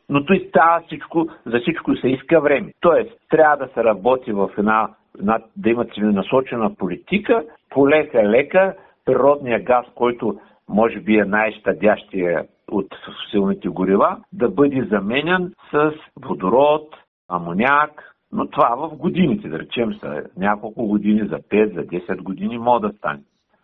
Но 0.09 0.25
той 0.25 0.45
става 0.49 0.81
всичко, 0.85 1.27
за 1.45 1.59
всичко 1.59 1.95
се 1.95 2.07
иска 2.07 2.41
време. 2.41 2.73
Тоест, 2.79 3.11
трябва 3.29 3.57
да 3.57 3.73
се 3.73 3.83
работи 3.83 4.31
в 4.31 4.49
една, 4.57 4.89
една 5.19 5.39
да 5.57 5.69
има 5.69 5.85
целенасочена 5.85 6.75
политика, 6.75 7.43
полека-лека, 7.69 8.75
природния 9.05 9.63
газ, 9.63 9.85
който 9.95 10.39
може 10.69 10.99
би 10.99 11.17
е 11.17 11.25
най-щадящия 11.25 12.45
от 12.71 12.87
силните 13.31 13.67
горива, 13.67 14.17
да 14.33 14.49
бъде 14.49 14.87
заменен 14.91 15.53
с 15.71 15.91
водород, 16.25 16.95
амоняк, 17.29 18.13
Но 18.31 18.47
това 18.47 18.75
в 18.75 18.95
годините, 18.95 19.49
да 19.49 19.59
речем, 19.59 19.93
са 19.93 20.23
няколко 20.37 20.87
години, 20.87 21.27
за 21.27 21.39
5, 21.39 21.73
за 21.73 21.81
10 21.81 22.21
години 22.21 22.57
може 22.57 22.81
да 22.81 22.93
стане. 22.97 23.19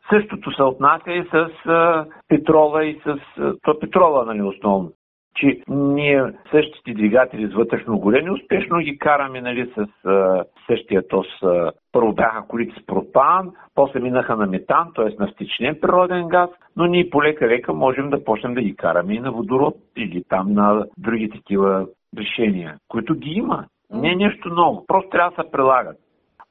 Същото 0.09 0.51
се 0.51 0.63
отнася 0.63 1.11
и 1.11 1.23
с 1.23 1.49
а, 1.65 2.05
петрола 2.27 2.85
и 2.85 2.99
с 3.05 3.17
а, 3.37 3.53
то 3.61 3.79
петрола, 3.79 4.25
нали, 4.25 4.41
основно. 4.41 4.91
Че 5.35 5.61
ние 5.67 6.23
същите 6.51 6.93
двигатели 6.93 7.47
с 7.47 7.53
вътрешно 7.53 7.99
горение 7.99 8.31
успешно 8.31 8.77
ги 8.77 8.97
караме 8.97 9.41
нали, 9.41 9.73
с 9.77 10.05
а, 10.05 10.43
същия 10.67 11.07
тос. 11.07 11.27
А, 11.43 11.71
първо 11.91 12.13
бяха 12.13 12.47
колите 12.47 12.81
с 12.81 12.85
пропан, 12.85 13.51
после 13.75 13.99
минаха 13.99 14.35
на 14.35 14.47
метан, 14.47 14.91
т.е. 14.95 15.15
на 15.19 15.27
втечнен 15.27 15.77
природен 15.81 16.27
газ, 16.27 16.49
но 16.75 16.85
ние 16.85 17.09
полека-лека 17.09 17.73
можем 17.73 18.09
да 18.09 18.23
почнем 18.23 18.53
да 18.53 18.61
ги 18.61 18.75
караме 18.75 19.13
и 19.13 19.19
на 19.19 19.31
водород 19.31 19.75
или 19.97 20.23
там 20.29 20.53
на 20.53 20.85
други 20.97 21.29
такива 21.29 21.87
решения, 22.17 22.77
които 22.87 23.15
ги 23.15 23.29
има. 23.29 23.65
Не 23.91 24.11
е 24.11 24.15
нещо 24.15 24.49
ново, 24.49 24.85
просто 24.87 25.09
трябва 25.09 25.31
да 25.31 25.43
се 25.43 25.51
прилагат. 25.51 25.97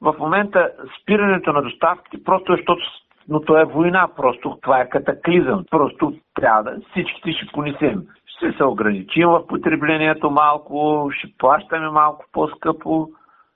В 0.01 0.15
момента 0.19 0.71
спирането 1.01 1.53
на 1.53 1.61
доставките 1.61 2.23
просто 2.23 2.53
е, 2.53 2.55
защото 2.55 2.81
но 3.29 3.41
то 3.41 3.57
е 3.57 3.65
война, 3.65 4.07
просто 4.15 4.57
това 4.61 4.79
е 4.81 4.89
катаклизъм. 4.89 5.65
Просто 5.71 6.13
трябва 6.35 6.63
да 6.63 6.77
всичките 6.91 7.31
ще 7.31 7.51
понесем. 7.53 8.03
Ще 8.37 8.57
се 8.57 8.63
ограничим 8.63 9.27
в 9.27 9.47
потреблението 9.47 10.29
малко, 10.29 11.09
ще 11.11 11.27
плащаме 11.37 11.89
малко 11.89 12.25
по-скъпо 12.31 13.07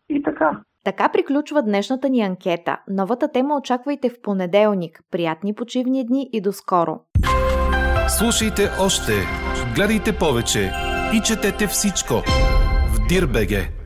и 0.10 0.24
така. 0.24 0.62
Така 0.84 1.10
приключва 1.14 1.64
днешната 1.64 2.10
ни 2.10 2.22
анкета. 2.22 2.78
Новата 2.90 3.32
тема 3.32 3.58
очаквайте 3.58 4.10
в 4.10 4.22
понеделник. 4.24 5.00
Приятни 5.12 5.56
почивни 5.56 6.06
дни 6.06 6.30
и 6.34 6.42
до 6.42 6.52
скоро! 6.52 7.00
Слушайте 8.08 8.62
още, 8.86 9.14
гледайте 9.76 10.12
повече 10.20 10.72
и 11.16 11.22
четете 11.22 11.68
всичко 11.68 12.14
в 12.94 13.08
Дирбеге. 13.10 13.77